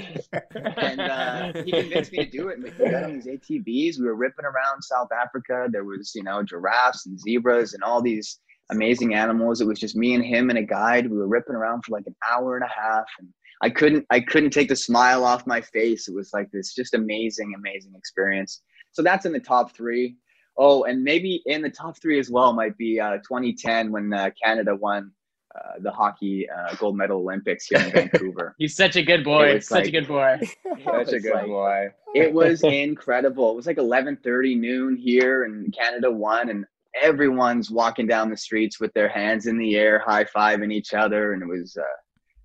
[0.52, 2.58] And uh, he convinced me to do it.
[2.58, 3.98] And we got on these ATVs.
[3.98, 5.68] We were ripping around South Africa.
[5.70, 9.60] There was, you know, giraffes and zebras and all these amazing animals.
[9.60, 11.10] It was just me and him and a guide.
[11.10, 13.06] We were ripping around for like an hour and a half.
[13.18, 13.28] And
[13.62, 16.08] I couldn't, I couldn't take the smile off my face.
[16.08, 18.62] It was like this just amazing, amazing experience.
[18.92, 20.16] So that's in the top three.
[20.58, 24.30] Oh, and maybe in the top three as well might be uh, 2010 when uh,
[24.42, 25.12] Canada won
[25.54, 28.54] uh, the hockey uh, gold medal Olympics here in Vancouver.
[28.58, 29.50] He's such a good boy.
[29.50, 30.38] It was Such a good boy.
[30.84, 31.88] Such a good like- boy.
[32.14, 33.52] It was incredible.
[33.52, 36.64] It was like 11:30 noon here, and Canada won, and
[37.00, 41.32] everyone's walking down the streets with their hands in the air, high fiving each other,
[41.34, 41.82] and it was uh,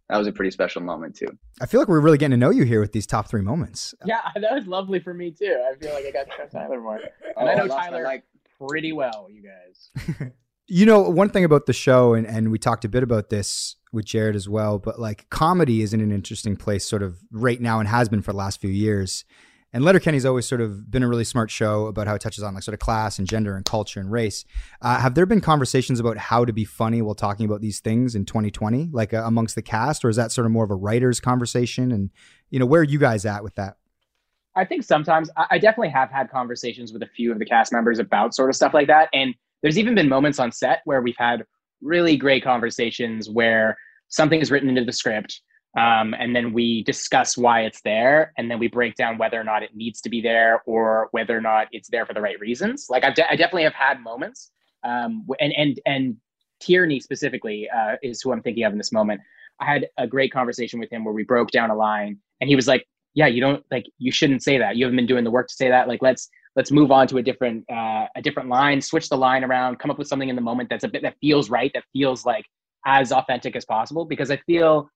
[0.10, 1.28] that was a pretty special moment too.
[1.62, 3.96] I feel like we're really getting to know you here with these top three moments.
[4.06, 5.58] Yeah, that was lovely for me too.
[5.72, 6.98] I feel like I got to know Tyler more.
[6.98, 8.24] And Oh, I know lost my Tyler like
[8.68, 10.30] pretty well, you guys.
[10.68, 13.76] You know, one thing about the show, and, and we talked a bit about this
[13.92, 17.62] with Jared as well, but like comedy is in an interesting place sort of right
[17.62, 19.26] now and has been for the last few years.
[19.74, 22.54] And Letterkenny's always sort of been a really smart show about how it touches on
[22.54, 24.46] like sort of class and gender and culture and race.
[24.82, 28.16] Uh, have there been conversations about how to be funny while talking about these things
[28.16, 30.76] in 2020, like uh, amongst the cast, or is that sort of more of a
[30.76, 31.92] writer's conversation?
[31.92, 32.10] And
[32.50, 33.76] you know, where are you guys at with that?
[34.56, 37.74] I think sometimes I, I definitely have had conversations with a few of the cast
[37.74, 39.10] members about sort of stuff like that.
[39.14, 39.36] And
[39.66, 41.44] there's even been moments on set where we've had
[41.82, 43.76] really great conversations where
[44.10, 45.42] something is written into the script.
[45.76, 49.44] Um, and then we discuss why it's there, and then we break down whether or
[49.44, 52.40] not it needs to be there, or whether or not it's there for the right
[52.40, 52.86] reasons.
[52.92, 54.52] Like de- I definitely have had moments,
[54.84, 56.16] um, and and and
[56.60, 59.20] Tierney specifically uh, is who I'm thinking of in this moment.
[59.60, 62.56] I had a great conversation with him where we broke down a line, and he
[62.56, 62.86] was like,
[63.16, 64.78] "Yeah, you don't like you shouldn't say that.
[64.78, 65.90] You haven't been doing the work to say that.
[65.90, 69.44] Like let's let's move on to a different uh, a different line, switch the line
[69.44, 71.84] around, come up with something in the moment that's a bit that feels right, that
[71.94, 72.46] feels like
[72.86, 74.06] as authentic as possible.
[74.06, 74.90] Because I feel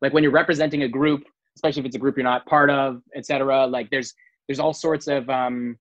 [0.00, 1.24] like when you're representing a group,
[1.56, 3.66] especially if it's a group you're not part of, etc.
[3.66, 4.14] Like there's
[4.48, 5.76] there's all sorts of um,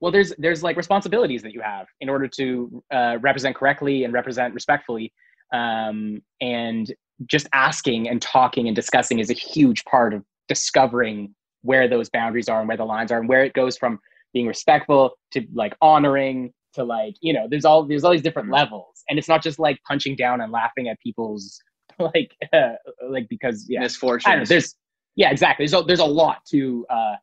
[0.00, 4.12] well, there's there's like responsibilities that you have in order to uh, represent correctly and
[4.12, 5.12] represent respectfully,
[5.52, 6.94] um, and
[7.26, 12.48] just asking and talking and discussing is a huge part of discovering where those boundaries
[12.48, 13.98] are and where the lines are and where it goes from
[14.32, 18.50] being respectful to like honoring to like you know there's all there's all these different
[18.50, 21.58] levels and it's not just like punching down and laughing at people's
[21.98, 22.74] like uh,
[23.08, 24.48] like because yeah I don't know, Misfortunes.
[24.48, 24.74] there's
[25.16, 25.64] yeah, exactly.
[25.64, 27.16] There's a, there's a lot to uh,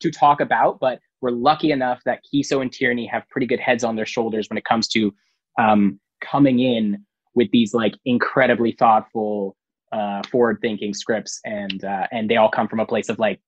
[0.00, 3.82] to talk about, but we're lucky enough that Keeso and Tierney have pretty good heads
[3.82, 5.12] on their shoulders when it comes to
[5.58, 9.56] um, coming in with these like incredibly thoughtful,
[9.92, 13.40] uh, forward-thinking scripts, and uh, and they all come from a place of like,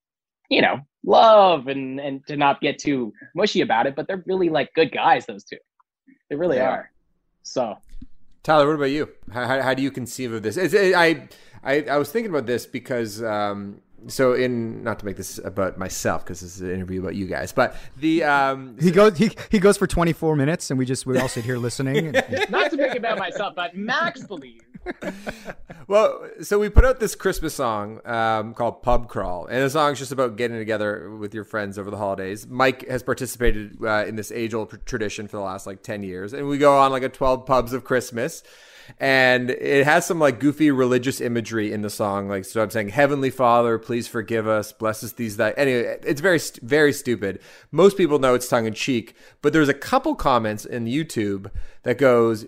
[0.51, 4.49] you know, love and and to not get too mushy about it, but they're really
[4.49, 5.27] like good guys.
[5.27, 5.57] Those two,
[6.31, 6.69] they really Yeah.
[6.71, 6.91] are.
[7.43, 7.77] So
[8.43, 9.09] Tyler, what about you?
[9.33, 10.57] How, how, how do you conceive of this?
[10.57, 11.29] It, I,
[11.63, 15.79] I I was thinking about this because um, so in not to make this about
[15.79, 19.31] myself because this is an interview about you guys, but the um, He goes he,
[19.51, 22.09] he goes for 24 minutes and we just we all sit here listening.
[22.15, 24.65] And, not to make it about myself, but Max believes.
[25.89, 29.99] well, so we put out this Christmas song um, called Pub Crawl, and the song's
[29.99, 32.47] just about getting together with your friends over the holidays.
[32.47, 36.49] Mike has participated uh, in this age-old tradition for the last like ten years, and
[36.49, 38.43] we go on like a twelve pubs of Christmas.
[39.01, 42.63] And it has some like goofy religious imagery in the song, like so.
[42.63, 45.55] I'm saying, "Heavenly Father, please forgive us, bless us these that.
[45.57, 47.41] Anyway, it's very, very stupid.
[47.73, 51.51] Most people know it's tongue in cheek, but there's a couple comments in YouTube
[51.85, 52.47] that goes,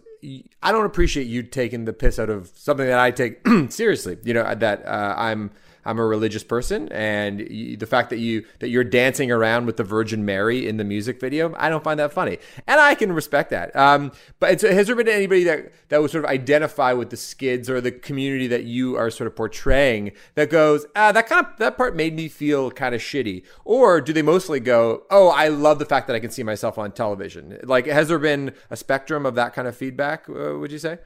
[0.62, 4.18] I don't appreciate you taking the piss out of something that I take seriously.
[4.24, 5.50] You know that uh, I'm
[5.86, 9.76] I'm a religious person, and you, the fact that you that you're dancing around with
[9.76, 13.12] the Virgin Mary in the music video, I don't find that funny, and I can
[13.12, 13.74] respect that.
[13.76, 17.70] Um, but has there been anybody that that would sort of identify with the skids
[17.70, 21.56] or the community that you are sort of portraying that goes, ah, that kind of
[21.58, 25.48] that part made me feel kind of shitty, or do they mostly go, oh, I
[25.48, 27.58] love the fact that I can see myself on television?
[27.62, 30.28] Like, has there been a spectrum of that kind of feedback?
[30.28, 30.98] Uh, would you say?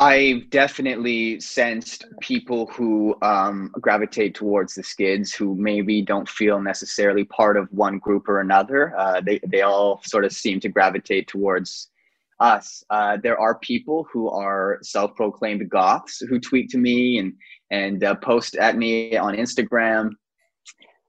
[0.00, 7.24] I've definitely sensed people who um, gravitate towards the skids who maybe don't feel necessarily
[7.24, 8.96] part of one group or another.
[8.96, 11.90] Uh, they, they all sort of seem to gravitate towards
[12.38, 12.84] us.
[12.90, 17.32] Uh, there are people who are self proclaimed goths who tweet to me and,
[17.72, 20.10] and uh, post at me on Instagram.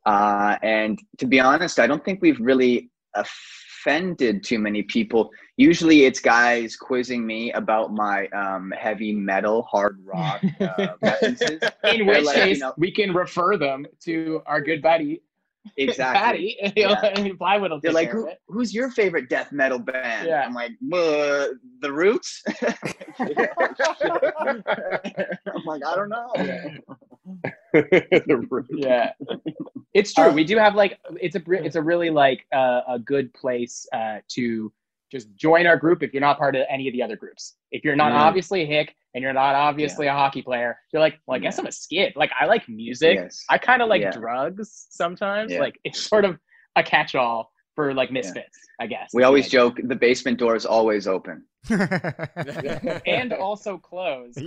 [0.07, 5.29] Uh, and to be honest, I don't think we've really offended too many people.
[5.59, 11.59] Usually, it's guys quizzing me about my um, heavy metal, hard rock uh, references.
[11.83, 15.21] In which like, you case, know- we can refer them to our good buddy
[15.77, 16.57] Exactly.
[16.63, 16.73] Patty.
[16.75, 17.33] Yeah.
[17.37, 20.27] Plywood will They're like, care Who, who's your favorite death metal band?
[20.27, 20.43] Yeah.
[20.45, 21.47] I'm like, "Uh,
[21.81, 22.41] The Roots.
[22.61, 22.73] I'm
[25.65, 26.31] like, I don't know.
[28.71, 29.11] yeah,
[29.93, 30.31] it's true.
[30.31, 34.17] we do have like it's a it's a really like uh, a good place uh,
[34.29, 34.71] to
[35.11, 37.55] just join our group if you're not part of any of the other groups.
[37.71, 38.23] If you're not Yeah.
[38.23, 41.57] obviously a hick and you're not obviously a hockey player, you're like, well, I guess
[41.57, 41.61] Yeah.
[41.61, 42.13] I'm a skid.
[42.15, 43.15] Like I like music.
[43.15, 43.43] Yes.
[43.49, 44.11] I kind of like Yeah.
[44.11, 45.51] drugs sometimes.
[45.51, 45.59] Yeah.
[45.61, 46.37] Like it's sort of
[46.75, 49.11] a catch-all for like misfits, I guess.
[49.13, 51.45] We always joke the basement door is always open.
[51.69, 54.37] and also closed.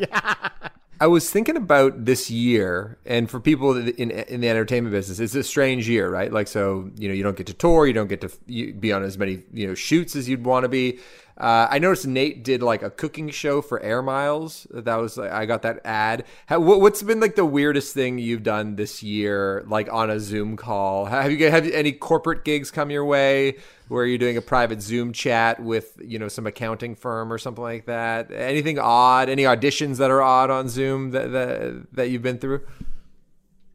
[1.00, 5.34] I was thinking about this year, and for people in in the entertainment business, it's
[5.34, 6.30] a strange year, right?
[6.30, 8.92] Like, so you know, you don't get to tour, you don't get to you- be
[8.92, 10.98] on as many you know shoots as you'd want to be.
[11.38, 14.66] Uh, I noticed Nate did like a cooking show for Air Miles.
[14.70, 16.24] That was I got that ad.
[16.46, 20.20] How, what, what's been like the weirdest thing you've done this year, like on a
[20.20, 21.06] Zoom call?
[21.06, 23.56] Have you have any corporate gigs come your way
[23.88, 27.64] where you're doing a private Zoom chat with you know some accounting firm or something
[27.64, 28.30] like that?
[28.30, 29.28] Anything odd?
[29.28, 32.60] Any auditions that are odd on Zoom that that, that you've been through?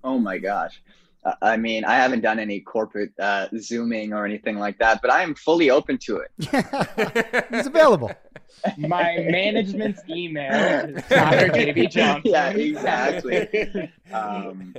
[0.03, 0.82] Oh my gosh.
[1.41, 5.24] I mean, I haven't done any corporate uh, zooming or anything like that, but I
[5.24, 6.32] am fully open to it.
[7.51, 8.11] He's available.
[8.78, 12.32] My management's email is Tyler JB Johnston.
[12.32, 13.91] Yeah, exactly.
[14.11, 14.74] Um,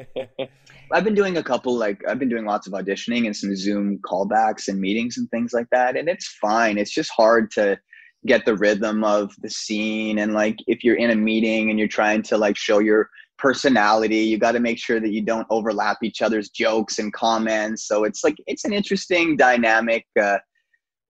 [0.93, 3.99] I've been doing a couple, like I've been doing lots of auditioning and some Zoom
[3.99, 6.79] callbacks and meetings and things like that, and it's fine.
[6.79, 7.79] It's just hard to
[8.27, 11.89] get the rhythm of the scene, and like if you're in a meeting and you're
[11.89, 15.99] trying to like show your personality, you got to make sure that you don't overlap
[16.03, 17.87] each other's jokes and comments.
[17.87, 20.07] So it's like it's an interesting dynamic.
[20.21, 20.39] Uh,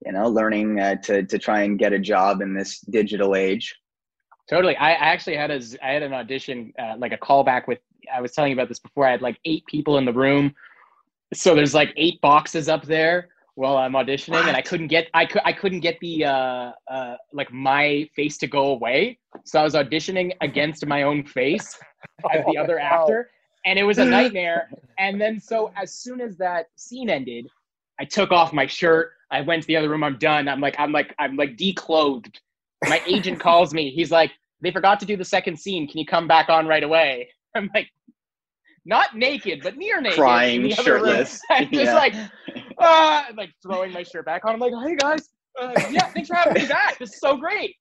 [0.05, 3.75] you know, learning uh, to to try and get a job in this digital age.
[4.49, 4.75] Totally.
[4.77, 7.79] I, I actually had a I had an audition, uh, like a callback with.
[8.13, 9.05] I was telling you about this before.
[9.05, 10.55] I had like eight people in the room,
[11.33, 15.25] so there's like eight boxes up there while I'm auditioning, and I couldn't get I
[15.25, 19.19] could I couldn't get the uh, uh, like my face to go away.
[19.43, 21.77] So I was auditioning against my own face
[22.31, 23.29] as the other actor,
[23.65, 24.69] and it was a nightmare.
[24.97, 27.47] And then so as soon as that scene ended,
[27.99, 29.13] I took off my shirt.
[29.31, 30.03] I went to the other room.
[30.03, 30.47] I'm done.
[30.47, 32.39] I'm like I'm like I'm like declothed.
[32.87, 33.91] My agent calls me.
[33.91, 34.31] He's like,
[34.61, 35.87] they forgot to do the second scene.
[35.87, 37.29] Can you come back on right away?
[37.55, 37.89] I'm like,
[38.85, 40.17] not naked, but near naked.
[40.17, 41.03] in Crying, the other room.
[41.03, 41.41] shirtless.
[41.49, 41.93] I'm just Yeah.
[41.95, 42.13] like,
[42.79, 44.53] ah, I'm like throwing my shirt back on.
[44.53, 45.29] I'm like, hey guys,
[45.59, 46.97] Uh, yeah, thanks for having me back.
[46.99, 47.75] This is so great.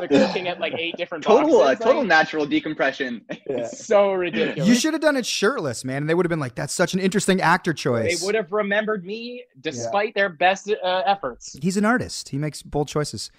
[0.00, 3.22] Like looking at like eight different Total, uh, total like, natural decompression.
[3.46, 4.68] it's so ridiculous.
[4.68, 6.94] You should have done it shirtless, man, and they would have been like, "That's such
[6.94, 11.56] an interesting actor choice." They would have remembered me despite their best uh, efforts.
[11.60, 12.30] He's an artist.
[12.30, 13.30] He makes bold choices.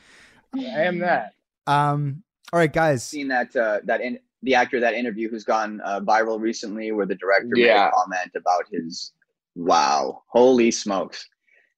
[0.55, 1.33] I am that.
[1.67, 2.23] Um,
[2.53, 3.03] all right, guys.
[3.03, 7.05] Seen that uh, that in the actor that interview who's gone uh, viral recently, where
[7.05, 7.89] the director made Yeah.
[7.89, 9.11] a comment about his
[9.55, 11.27] wow, holy smokes!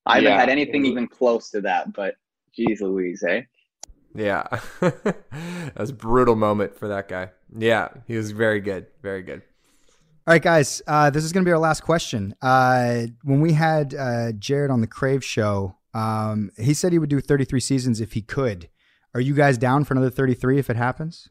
[0.06, 0.40] I haven't Yeah.
[0.40, 2.16] had anything even close to that, but
[2.56, 3.42] geez, Louise, eh?
[4.16, 4.44] Yeah.
[4.82, 7.30] that was a brutal moment for that guy.
[7.58, 8.88] Yeah, he was very good.
[9.02, 9.42] Very good.
[10.26, 10.82] All right, guys.
[10.88, 12.34] Uh, this is going to be our last question.
[12.42, 17.10] Uh, when we had uh, Jared on the Crave show, um, he said he would
[17.10, 18.70] do 33 seasons if he could.
[19.14, 21.30] Are you guys down for another 33 if it happens?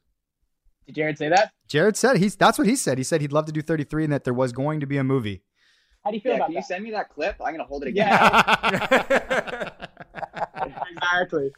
[0.87, 1.53] Did Jared say that?
[1.69, 2.37] Jared said he's.
[2.37, 2.99] That's what he said.
[2.99, 5.05] He said he'd love to do 33 and that there was going to be a
[5.05, 5.43] movie.
[6.05, 7.37] How do you feel Yeah, about can you send me that clip?
[7.45, 8.09] I'm gonna hold it again.
[8.09, 9.71] Yeah,
[10.91, 11.53] exactly.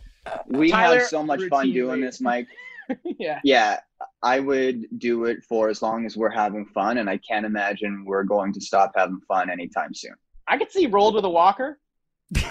[0.49, 2.49] We Tyler have so much fun doing routinely- this, Mike.
[3.19, 3.41] yeah.
[3.45, 3.81] Yeah,
[4.23, 8.05] I would do it for as long as we're having fun, and I can't imagine
[8.07, 10.15] we're going to stop having fun anytime soon.
[10.47, 11.79] I could see roald with a walker.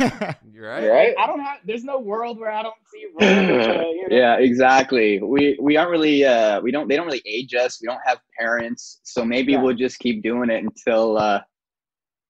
[0.51, 1.13] You're right.
[1.19, 1.59] I don't have.
[1.65, 3.51] There's no world where I don't see roald.
[3.57, 5.19] With a, you know, yeah, exactly.
[5.21, 7.79] We we aren't really uh we don't they don't really age us.
[7.81, 9.61] We don't have parents, so maybe Yeah.
[9.61, 11.41] we'll just keep doing it until uh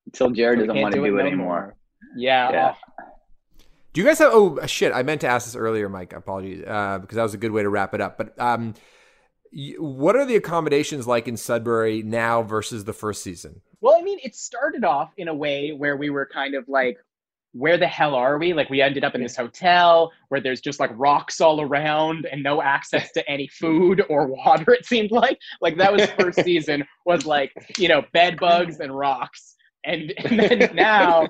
[0.06, 1.46] until Jared we doesn't want to do, it it no anymore.
[1.46, 1.76] more.
[2.16, 2.50] Yeah.
[2.50, 2.74] Yeah.
[3.92, 4.32] Do you guys have?
[4.32, 4.92] Oh shit!
[4.92, 6.12] I meant to ask this earlier, Mike.
[6.12, 8.18] Apologies, uh, because that was a good way to wrap it up.
[8.18, 8.74] But um,
[9.52, 13.60] y- what are the accommodations like in Sudbury now versus the first season?
[13.80, 16.96] Well, I mean, it started off in a way where we were kind of like,
[17.52, 18.52] where the hell are we?
[18.52, 22.42] Like, we ended up in this hotel where there's just like rocks all around and
[22.42, 25.38] no access to any food or water, it seemed like.
[25.60, 29.54] Like, that was first season, was like, you know, bed bugs and rocks.
[29.84, 31.28] And, and then now,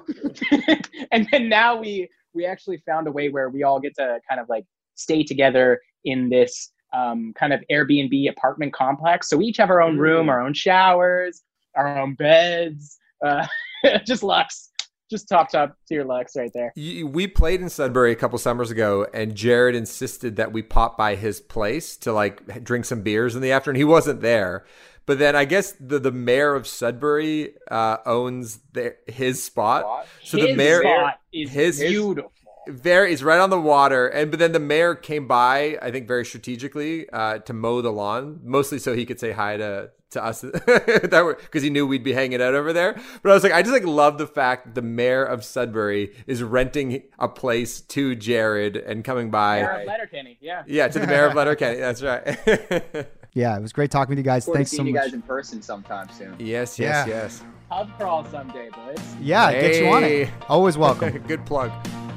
[1.12, 4.40] and then now we we actually found a way where we all get to kind
[4.40, 9.28] of like stay together in this um, kind of Airbnb apartment complex.
[9.28, 11.42] So we each have our own room, our own showers,
[11.74, 12.98] our own beds.
[13.24, 13.46] Uh,
[14.07, 14.70] just Lux,
[15.11, 16.72] just top top tier Lux right there.
[16.76, 21.16] We played in Sudbury a couple summers ago, and Jared insisted that we pop by
[21.16, 23.76] his place to like drink some beers in the afternoon.
[23.76, 24.64] He wasn't there,
[25.07, 30.07] but then I guess the the mayor of Sudbury uh, owns the, his spot.
[30.22, 32.30] So His the mayor spot is his- beautiful.
[32.66, 36.09] Very, he's right on the water, and but then the mayor came by, I think,
[36.09, 40.24] very strategically uh, to mow the lawn, mostly so he could say hi to to
[40.24, 42.98] us that were because he knew we'd be hanging out over there.
[43.22, 46.42] But I was like, I just like love the fact the mayor of Sudbury is
[46.42, 49.61] renting a place to Jared and coming by.
[49.61, 50.62] Mayor of Letterkenny, yeah.
[50.66, 51.78] Yeah, to the mayor of Letterkenny.
[51.80, 52.38] That's right.
[53.35, 54.45] yeah, it was great talking with you guys.
[54.45, 56.35] Forward to Thanks so seeing you guys in person sometime soon.
[56.39, 57.14] yes, yes, Yeah.
[57.14, 57.43] yes.
[57.68, 58.99] Pub crawl someday, boys.
[59.20, 60.28] Yeah, get you on it.
[60.49, 61.18] Always welcome.
[61.26, 61.70] Good plug.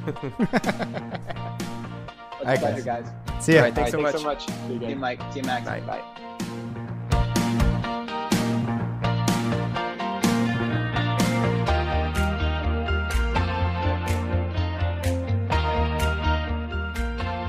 [2.40, 3.44] It's All right, a pleasure, guys.
[3.44, 3.58] See ya.
[3.60, 4.22] All right, thanks so All right, much.
[4.22, 4.80] Thanks so much.
[4.80, 5.20] See you, Mike.
[5.34, 5.66] See you, Max.
[5.66, 5.80] Bye.
[5.82, 6.24] Bye.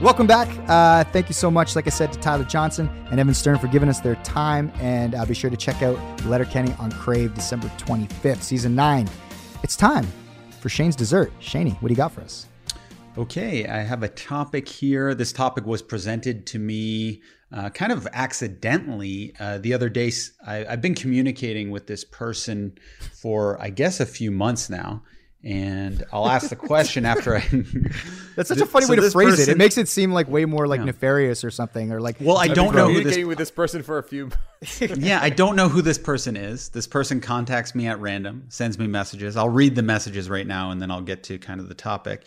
[0.01, 0.49] Welcome back.
[0.69, 3.67] Uh, thank you so much, like I said, to Tyler Johnston and Evan Stern for
[3.67, 4.71] giving us their time.
[4.77, 9.09] And uh, be sure to check out Letterkenny on Crave December 25th, season nine.
[9.65, 10.07] It's time
[10.61, 11.33] for Shane's dessert.
[11.41, 12.47] Shaney, what do you got for us?
[13.19, 15.17] Okay, I have a topic here.
[15.17, 17.21] This topic was presented to me
[17.53, 20.13] uh, kind of accidentally uh, the other day.
[20.47, 22.79] I, have been communicating with this person
[23.21, 25.03] for, I guess, a few months now.
[25.45, 27.41] And I'll ask the question after I.
[28.37, 29.37] That's such a funny So way to phrase it.
[29.37, 30.87] person- It makes it seem like way more like Yeah.
[30.87, 32.17] nefarious or something, or like.
[32.21, 34.31] Well, I don't know who this with this person for a few.
[34.81, 36.71] yeah, I don't know who this person is.
[36.71, 39.37] This person contacts me at random, sends me messages.
[39.37, 42.25] I'll read the messages right now, and then I'll get to kind of the topic.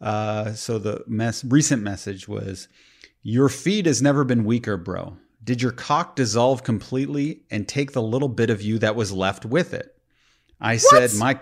[0.00, 2.68] Uh, so the mess, recent message was,
[3.22, 5.18] "Your feed has never been weaker, bro.
[5.44, 9.44] Did your cock dissolve completely and take the little bit of you that was left
[9.44, 9.94] with it?"
[10.58, 11.38] I said, "My."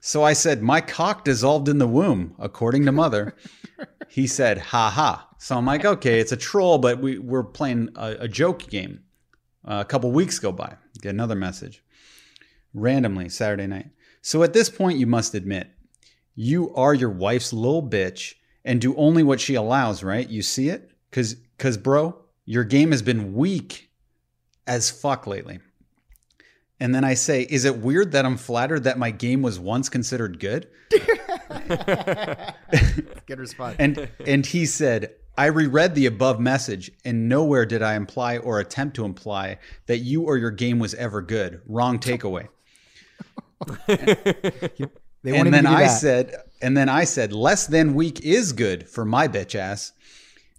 [0.00, 3.34] So I said, "My cock dissolved in the womb, according to mother."
[4.08, 7.90] he said, "Ha ha." So I'm like, "Okay, it's a troll, but we we're playing
[7.96, 9.02] a, a joke game."
[9.64, 11.82] Uh, a couple weeks go by, get another message
[12.74, 13.90] randomly Saturday night.
[14.22, 15.68] So at this point, you must admit
[16.34, 18.34] you are your wife's little bitch
[18.64, 20.28] and do only what she allows, right?
[20.28, 20.90] You see it?
[21.10, 23.90] Cause, cause, bro, your game has been weak
[24.66, 25.58] as fuck lately.
[26.80, 29.88] And then I say, is it weird that I'm flattered that my game was once
[29.88, 30.68] considered good?
[33.26, 33.76] Good response.
[33.78, 38.60] And and he said, I reread the above message, and nowhere did I imply or
[38.60, 41.60] attempt to imply that you or your game was ever good.
[41.66, 42.48] Wrong takeaway.
[43.86, 45.88] they and then I that.
[45.88, 49.92] said, And then I said, less than week is good for my bitch ass.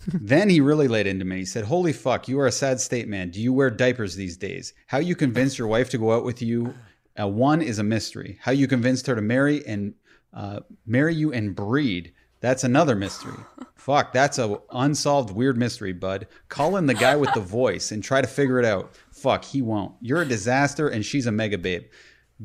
[0.08, 1.38] Then he really laid into me.
[1.38, 3.30] He said, Holy fuck, you are a sad state man.
[3.32, 4.74] Do you wear diapers these days?
[4.88, 6.74] How you convinced your wife to go out with you?
[7.20, 8.39] Uh, one is a mystery.
[8.41, 9.93] How you convinced her to marry and
[10.34, 12.14] uh, marry you and breed?
[12.41, 13.38] That's another mystery.
[13.76, 16.28] Fuck, that's a unsolved weird mystery, bud.
[16.47, 18.97] Call in the guy with the voice and try to figure it out.
[19.12, 19.95] Fuck, he won't.
[20.00, 21.84] You're a disaster and she's a mega babe.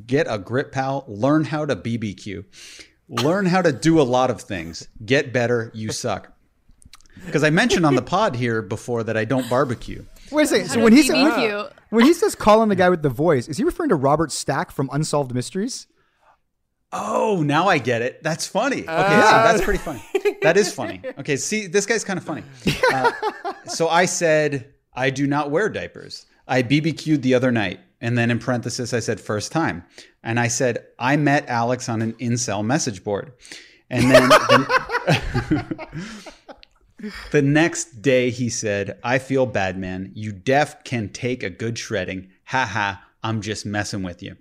[0.07, 1.05] Get a grip, pal.
[1.07, 2.45] Learn how to BBQ.
[3.09, 4.89] Learn how to do a lot of things.
[5.05, 5.71] Get better.
[5.75, 6.34] You suck.
[7.27, 10.05] Because I mentioned on the pod here before that I don't barbecue.
[10.31, 10.69] Wait a second.
[10.69, 11.73] So when he says BBQ.
[11.91, 14.71] when he says calling the guy with the voice, is he referring to Robert Stack
[14.71, 15.87] from Unsolved Mysteries?
[16.97, 18.23] Oh, now I get it.
[18.23, 18.83] That's funny.
[18.83, 20.01] Okay, so that's pretty funny.
[20.43, 21.03] That is funny.
[21.19, 22.45] Okay, see, this guy's kind of funny.
[22.93, 23.11] Uh,
[23.67, 26.27] so I said, I do not wear diapers.
[26.47, 27.81] I BBQ'd the other night.
[28.01, 29.85] And then in parenthesis, I said, first time.
[30.23, 33.33] And I said, I met Alex on an incel message board.
[33.91, 35.89] And then the,
[37.31, 40.13] the next day he said, I feel bad, man.
[40.15, 42.29] You def can take a good shredding.
[42.47, 44.37] Ha ha, I'm just messing with you.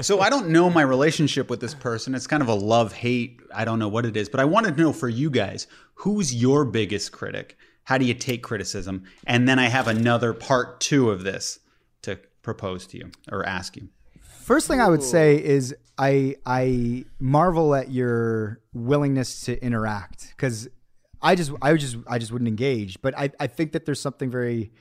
[0.00, 2.14] So I don't know my relationship with this person.
[2.14, 3.40] It's kind of a love hate.
[3.52, 6.34] I don't know what it is, but I wanted to know for you guys, who's
[6.34, 7.56] your biggest critic?
[7.84, 9.04] How do you take criticism?
[9.26, 11.58] And then I have another part two of this
[12.02, 13.88] to propose to you or ask you.
[14.22, 20.68] First thing I would say is I I marvel at your willingness to interact because
[21.22, 23.00] I just I would just I just wouldn't engage.
[23.02, 24.72] But I, I think that there's something very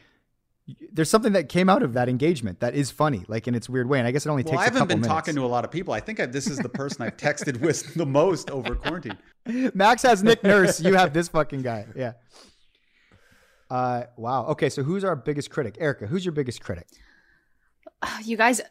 [0.93, 3.89] there's something that came out of that engagement that is funny, like in its weird
[3.89, 3.97] way.
[3.97, 4.59] And I guess it only Well, takes.
[4.59, 5.13] I a haven't couple been minutes.
[5.13, 5.93] talking to a lot of people.
[5.93, 9.17] I think I, this is the person I've texted with the most over quarantine.
[9.73, 10.79] Max has Nick Nurse.
[10.79, 11.87] You have this fucking guy.
[11.95, 12.13] Yeah.
[13.69, 14.45] Uh, wow.
[14.47, 15.77] Okay, so who's our biggest critic?
[15.79, 16.87] Erica, who's your biggest critic?
[18.23, 18.61] You guys,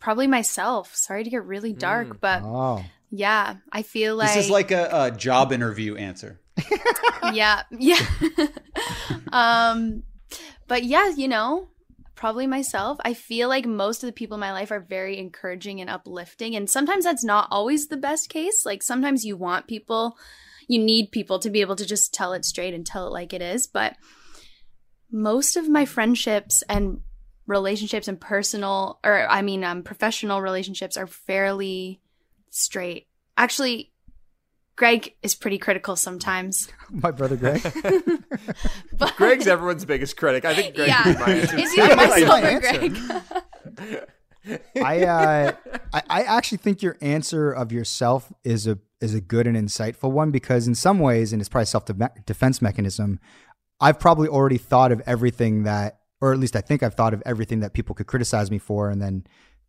[0.00, 0.94] probably myself.
[0.94, 4.88] Sorry to get really dark, but Oh, yeah, I feel like This is like a,
[4.92, 6.40] a job interview answer.
[7.32, 8.00] Yeah, yeah.
[9.32, 10.02] um,
[10.66, 11.68] but yeah, you know,
[12.14, 12.98] probably myself.
[13.04, 16.56] I feel like most of the people in my life are very encouraging and uplifting,
[16.56, 18.66] and sometimes that's not always the best case.
[18.66, 20.16] Like sometimes you want people,
[20.66, 23.32] you need people to be able to just tell it straight and tell it like
[23.32, 23.66] it is.
[23.66, 23.96] But
[25.10, 27.00] most of my friendships and
[27.46, 32.00] relationships and personal, or I mean, um, professional relationships are fairly
[32.50, 33.06] straight.
[33.36, 33.92] Actually,
[34.78, 36.68] Greg is pretty critical sometimes.
[36.90, 37.60] my brother Greg.
[38.92, 40.44] But Greg's everyone's biggest critic.
[40.44, 41.58] I think Greg yeah, is my answer.
[41.58, 42.60] is either myself my or.
[42.60, 42.98] Greg.
[44.82, 45.52] I, uh,
[45.92, 50.10] I I actually think your answer of yourself is a is a good and insightful
[50.10, 51.84] one because in some ways, and it's probably self
[52.24, 53.20] defense mechanism.
[53.80, 57.22] I've probably already thought of everything that, or at least I think I've thought of
[57.26, 59.24] everything that people could criticize me for, and then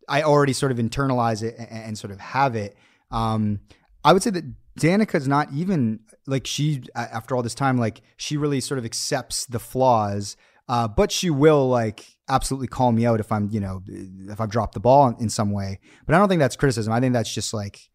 [0.08, 2.76] I already sort of internalize it and, and sort of have it.
[3.10, 3.60] Um,
[4.04, 4.44] I would say that
[4.78, 9.46] Danica's not even like she after all this time, like she really sort of accepts
[9.46, 10.36] the flaws,
[10.68, 14.50] uh, but she will like absolutely call me out if I'm, you know, if I've
[14.50, 15.80] dropped the ball in some way.
[16.06, 16.92] But I don't think that's criticism.
[16.92, 17.90] I think that's just like,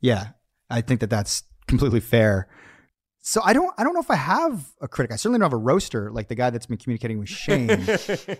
[0.00, 0.28] yeah,
[0.70, 2.48] I think that that's completely fair.
[3.22, 5.12] So I don't, I don't know if I have a critic.
[5.12, 7.86] I certainly don't have a roaster like the guy that's been communicating with Shane.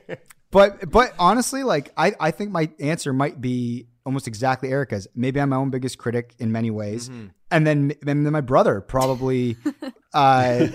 [0.51, 5.07] but, but honestly, like I, I think my answer might be almost exactly Erica's.
[5.15, 7.09] Maybe I'm my own biggest critic in many ways,
[7.51, 9.57] and then, and then my brother probably,
[10.15, 10.67] uh,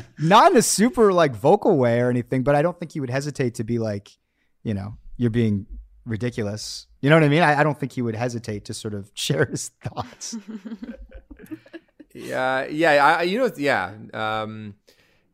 [0.18, 3.10] not in a super like vocal way or anything, but I don't think he would
[3.10, 4.10] hesitate to be like,
[4.62, 5.66] you know, you're being
[6.04, 6.86] ridiculous.
[7.00, 7.42] You know what I mean?
[7.42, 10.36] I, I don't think he would hesitate to sort of share his thoughts.
[12.12, 14.74] Yeah, yeah, I, you know, yeah, um,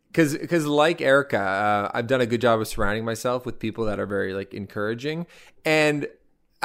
[0.09, 3.85] because because like Erica, uh, I've done a good job of surrounding myself with people
[3.87, 5.27] that are very like encouraging,
[5.65, 6.07] and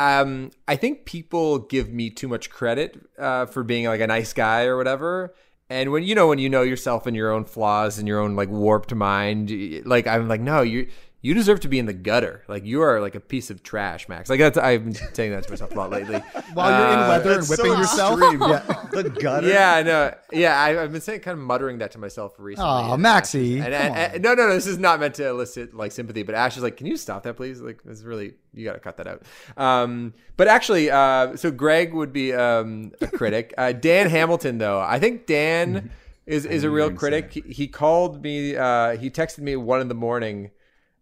[0.02, 4.34] um, I think people give me too much credit uh, for being like a nice
[4.34, 5.36] guy or whatever.
[5.70, 8.36] And when you know when you know yourself and your own flaws and your own
[8.36, 9.52] like warped mind,
[9.86, 10.88] like I'm like, no, you
[11.24, 12.44] you deserve to be in the gutter.
[12.48, 14.30] Like you are like a piece of trash, Max.
[14.30, 16.18] Like that's I've been saying that to myself a lot lately.
[16.54, 18.20] While you're in Uh, leather and whipping so yourself.
[18.22, 18.78] Yeah.
[18.92, 19.48] The gutter.
[19.48, 20.14] yeah, I know.
[20.34, 22.70] Yeah, I, I've been saying, kind of muttering that to myself recently.
[22.70, 24.54] Oh, Maxie, Ash and- and- and- no, no, no.
[24.54, 27.24] This is not meant to elicit like sympathy, but Ash is like, "Can you stop
[27.24, 27.62] that, please?
[27.62, 29.24] Like, this is really you got to cut that out."
[29.56, 33.54] Um, but actually, uh, so Greg would be um, a critic.
[33.58, 35.90] Uh, Dan Hamilton, though, I think Dan
[36.26, 37.46] is is a real you were gonna say critic.
[37.46, 38.58] He, he called me.
[38.58, 40.52] Uh, he texted me one in the morning.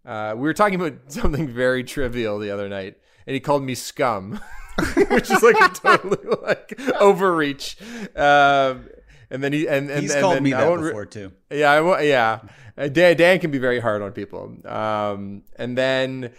[0.10, 2.98] Uh, we were talking about something very trivial the other night,
[3.28, 4.40] and he called me scum,
[5.10, 7.78] which is like a totally like overreach.
[8.16, 8.90] Um,
[9.30, 11.06] and then he and, and He's and called then me I that won't re- before
[11.06, 11.32] too.
[11.52, 12.40] yeah, I, wa- yeah.
[12.76, 14.56] Uh, Dan, Dan can be very hard on people.
[14.66, 16.32] Um, and then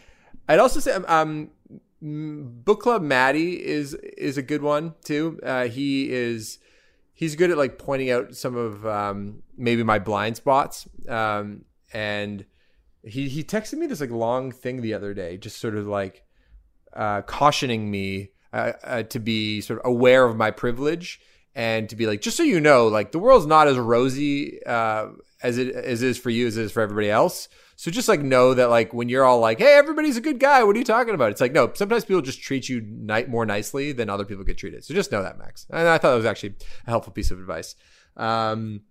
[0.48, 1.50] I'd also say um,
[2.02, 5.38] mm, book club Maddie is is a good one too.
[5.44, 6.58] Uh, he is
[7.14, 10.88] he's good at like pointing out some of um, maybe my blind spots.
[11.08, 12.44] Um, and
[13.02, 16.24] he he texted me this like long thing the other day, just sort of like
[16.92, 21.20] uh, cautioning me uh, uh, to be sort of aware of my privilege
[21.54, 25.08] and to be like, just so you know, like the world's not as rosy uh,
[25.42, 27.48] as it as it is for you as it is for everybody else.
[27.80, 30.62] So just like know that like when you're all like, hey, everybody's a good guy.
[30.62, 31.30] What are you talking about?
[31.30, 31.72] It's like no.
[31.72, 34.84] Sometimes people just treat you ni- more nicely than other people get treated.
[34.84, 35.64] So just know that, Max.
[35.70, 36.56] And I thought it was actually
[36.86, 37.76] a helpful piece of advice.
[38.18, 38.82] Um,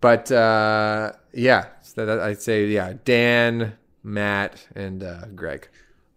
[0.00, 5.68] but uh, yeah, so that, I'd say yeah, Dan, Matt, and uh, Greg.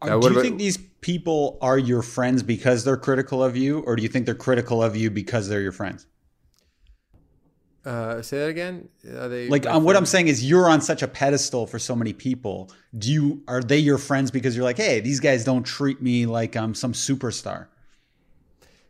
[0.01, 3.81] Uh, do you about- think these people are your friends because they're critical of you,
[3.81, 6.07] or do you think they're critical of you because they're your friends?
[7.85, 8.89] Uh, say that again.
[9.07, 11.95] Are they Like um, what I'm saying is, you're on such a pedestal for so
[11.95, 12.71] many people.
[12.97, 16.25] Do you are they your friends because you're like, hey, these guys don't treat me
[16.25, 17.67] like I'm some superstar?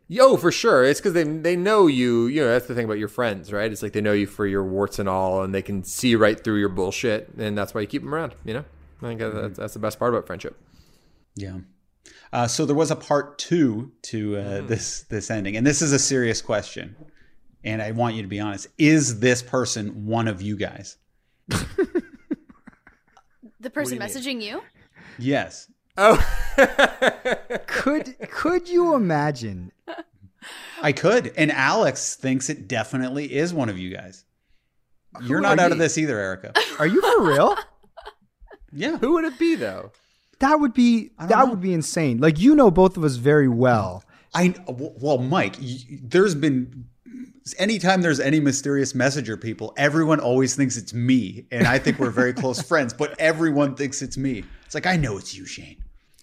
[0.08, 0.86] Yo, for sure.
[0.86, 2.28] It's because they they know you.
[2.28, 3.72] You know, that's the thing about your friends, right?
[3.72, 6.42] It's like they know you for your warts and all, and they can see right
[6.42, 8.36] through your bullshit, and that's why you keep them around.
[8.46, 8.66] You know,
[9.02, 10.58] I think that's, that's the best part about friendship.
[11.36, 11.58] Yeah.
[12.32, 14.68] Uh, so there was a part two to uh, Mm-hmm.
[14.68, 16.96] this this ending, and this is a serious question,
[17.66, 18.68] and I want you to be honest.
[18.78, 20.98] Is this person one of you guys?
[23.60, 24.62] The person you messaging you?
[25.18, 25.72] Yes.
[25.98, 26.18] Oh,
[27.68, 29.72] Could could you imagine?
[30.82, 34.24] I could, and Alex thinks it definitely is one of you guys.
[35.24, 36.54] You're Who not are out of this either, Erica.
[36.80, 37.56] Are you for real?
[38.72, 38.98] Yeah.
[38.98, 39.92] who would it be though?
[40.40, 41.46] That would be that know.
[41.48, 42.20] would be insane.
[42.20, 44.04] Like you know both of us very well.
[44.36, 46.86] I well, Mike, y- there's been
[47.60, 52.10] anytime there's any mysterious messenger people, everyone always thinks it's me, and I think we're
[52.10, 54.44] very close friends, but everyone thinks it's me.
[54.66, 55.78] It's like I know it's you, Shane.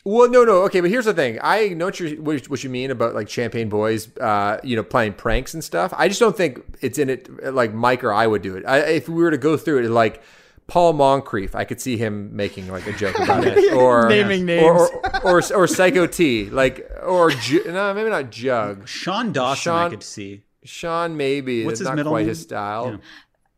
[0.04, 0.62] Well, no, no.
[0.62, 1.38] Okay, but here's the thing.
[1.40, 5.12] I know what you what you mean about like Champagne Boys, uh, you know, playing
[5.12, 5.94] pranks and stuff.
[5.96, 8.64] I just don't think it's in it like Mike or I would do it.
[8.66, 10.20] I, if we were to go through it, like
[10.66, 14.88] Paul Moncrief, I could see him making like a joke about it, or Naming or,
[14.88, 17.30] or, or or Psycho T, like or
[17.66, 18.88] no, maybe not Jug.
[18.88, 20.42] Sean Dawson, I could see.
[20.64, 21.64] Sean, maybe.
[21.64, 22.28] What's That's his not middle quite name?
[22.28, 23.00] his style.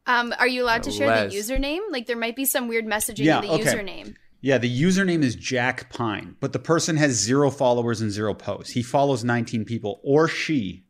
[0.06, 0.20] Yeah.
[0.20, 1.32] Um, are you allowed to share Les.
[1.32, 1.80] the username?
[1.90, 3.64] Like there might be some weird messaging Yeah, in the okay.
[3.64, 4.14] username.
[4.42, 8.72] Yeah, the username is Jack Pine, but the person has zero followers and zero posts.
[8.72, 10.84] He follows 19 people, or she.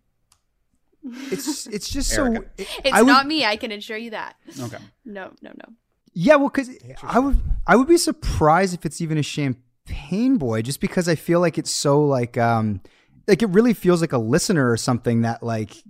[1.31, 2.25] It's it's just so.
[2.25, 2.45] Erica.
[2.59, 4.37] It's I would- not me, I can assure you that.
[4.59, 4.79] Okay.
[5.05, 5.75] No, no, no.
[6.15, 6.71] Yeah, well, because
[7.03, 11.15] I would I would be surprised if it's even a champagne boy, just because I
[11.15, 12.81] feel like it's so like um
[13.27, 15.83] like it really feels like a listener or something that like g-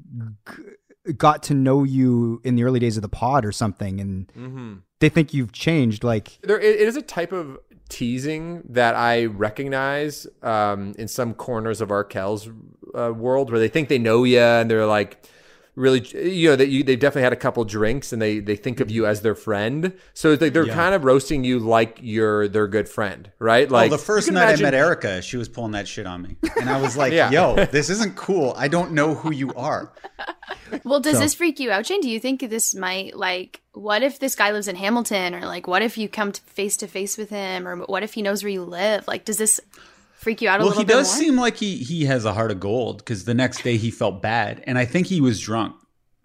[1.16, 5.08] got to know you in the early days of the pod or something, and they
[5.08, 6.04] think you've changed.
[6.04, 7.58] Like there it is a type of
[7.88, 12.48] teasing that I recognize um, in some corners of Arkells'
[12.94, 15.26] uh, world where they think they know you and they're like
[15.76, 18.80] really you know that you they've definitely had a couple drinks and they they think
[18.80, 19.10] of you mm-hmm.
[19.10, 20.74] as their friend so it's like they're Yeah.
[20.74, 24.44] kind of roasting you like you're their good friend right like oh, the first night
[24.44, 26.36] imagine- I met Erica, she was pulling that shit on me.
[26.60, 27.30] And I was like, Yeah.
[27.30, 28.54] yo, this isn't cool.
[28.56, 29.92] I don't know who you are.
[30.82, 32.00] Well, does this freak you out, Shane?
[32.00, 35.66] Do you think this might like what if this guy lives in Hamilton or like
[35.66, 38.50] what if you come face to face with him or what if he knows where
[38.50, 39.06] you live?
[39.06, 39.60] Like does this
[40.24, 41.22] freak you out a Well, little he bit does more?
[41.24, 44.20] seem like he he has a heart of gold because the next day he felt
[44.22, 45.76] bad, and I think he was drunk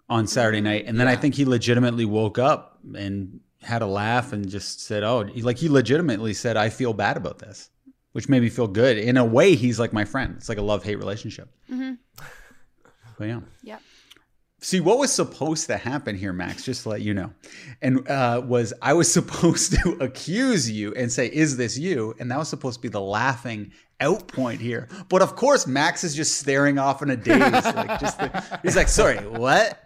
[0.08, 4.32] on Saturday night, and then I think he legitimately woke up and had a laugh
[4.32, 7.70] and just said, "Oh, like he legitimately said, I feel bad about this,"
[8.12, 8.98] which made me feel good.
[8.98, 10.34] In a way, he's like my friend.
[10.38, 11.48] It's like a love hate relationship.
[13.18, 13.40] But yeah.
[13.62, 13.78] yeah.
[14.62, 17.32] See, what was supposed to happen here, Max, just to let you know,
[17.80, 22.14] and uh, was I was supposed to accuse you and say, Is this you?
[22.18, 24.88] And that was supposed to be the laughing out point here.
[25.08, 27.38] But of course, Max is just staring off in a daze.
[27.40, 29.78] like just the, he's like, Sorry, what?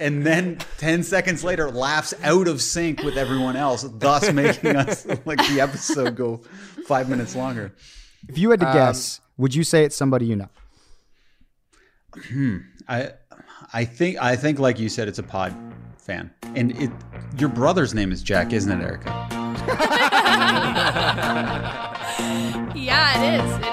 [0.00, 5.04] And then 10 seconds later, laughs out of sync with everyone else, thus making us
[5.26, 6.40] like the episode go
[6.86, 7.74] five minutes longer.
[8.28, 10.48] if you had to um, guess, would you say it's somebody you know?
[12.28, 12.58] Hmm,
[12.88, 13.10] I
[13.72, 15.54] I think I think like you said, it's a pod
[15.96, 16.90] fan, and it
[17.38, 19.28] your brother's name is Jack, isn't it, Erica?
[23.14, 23.71] Yeah, it is.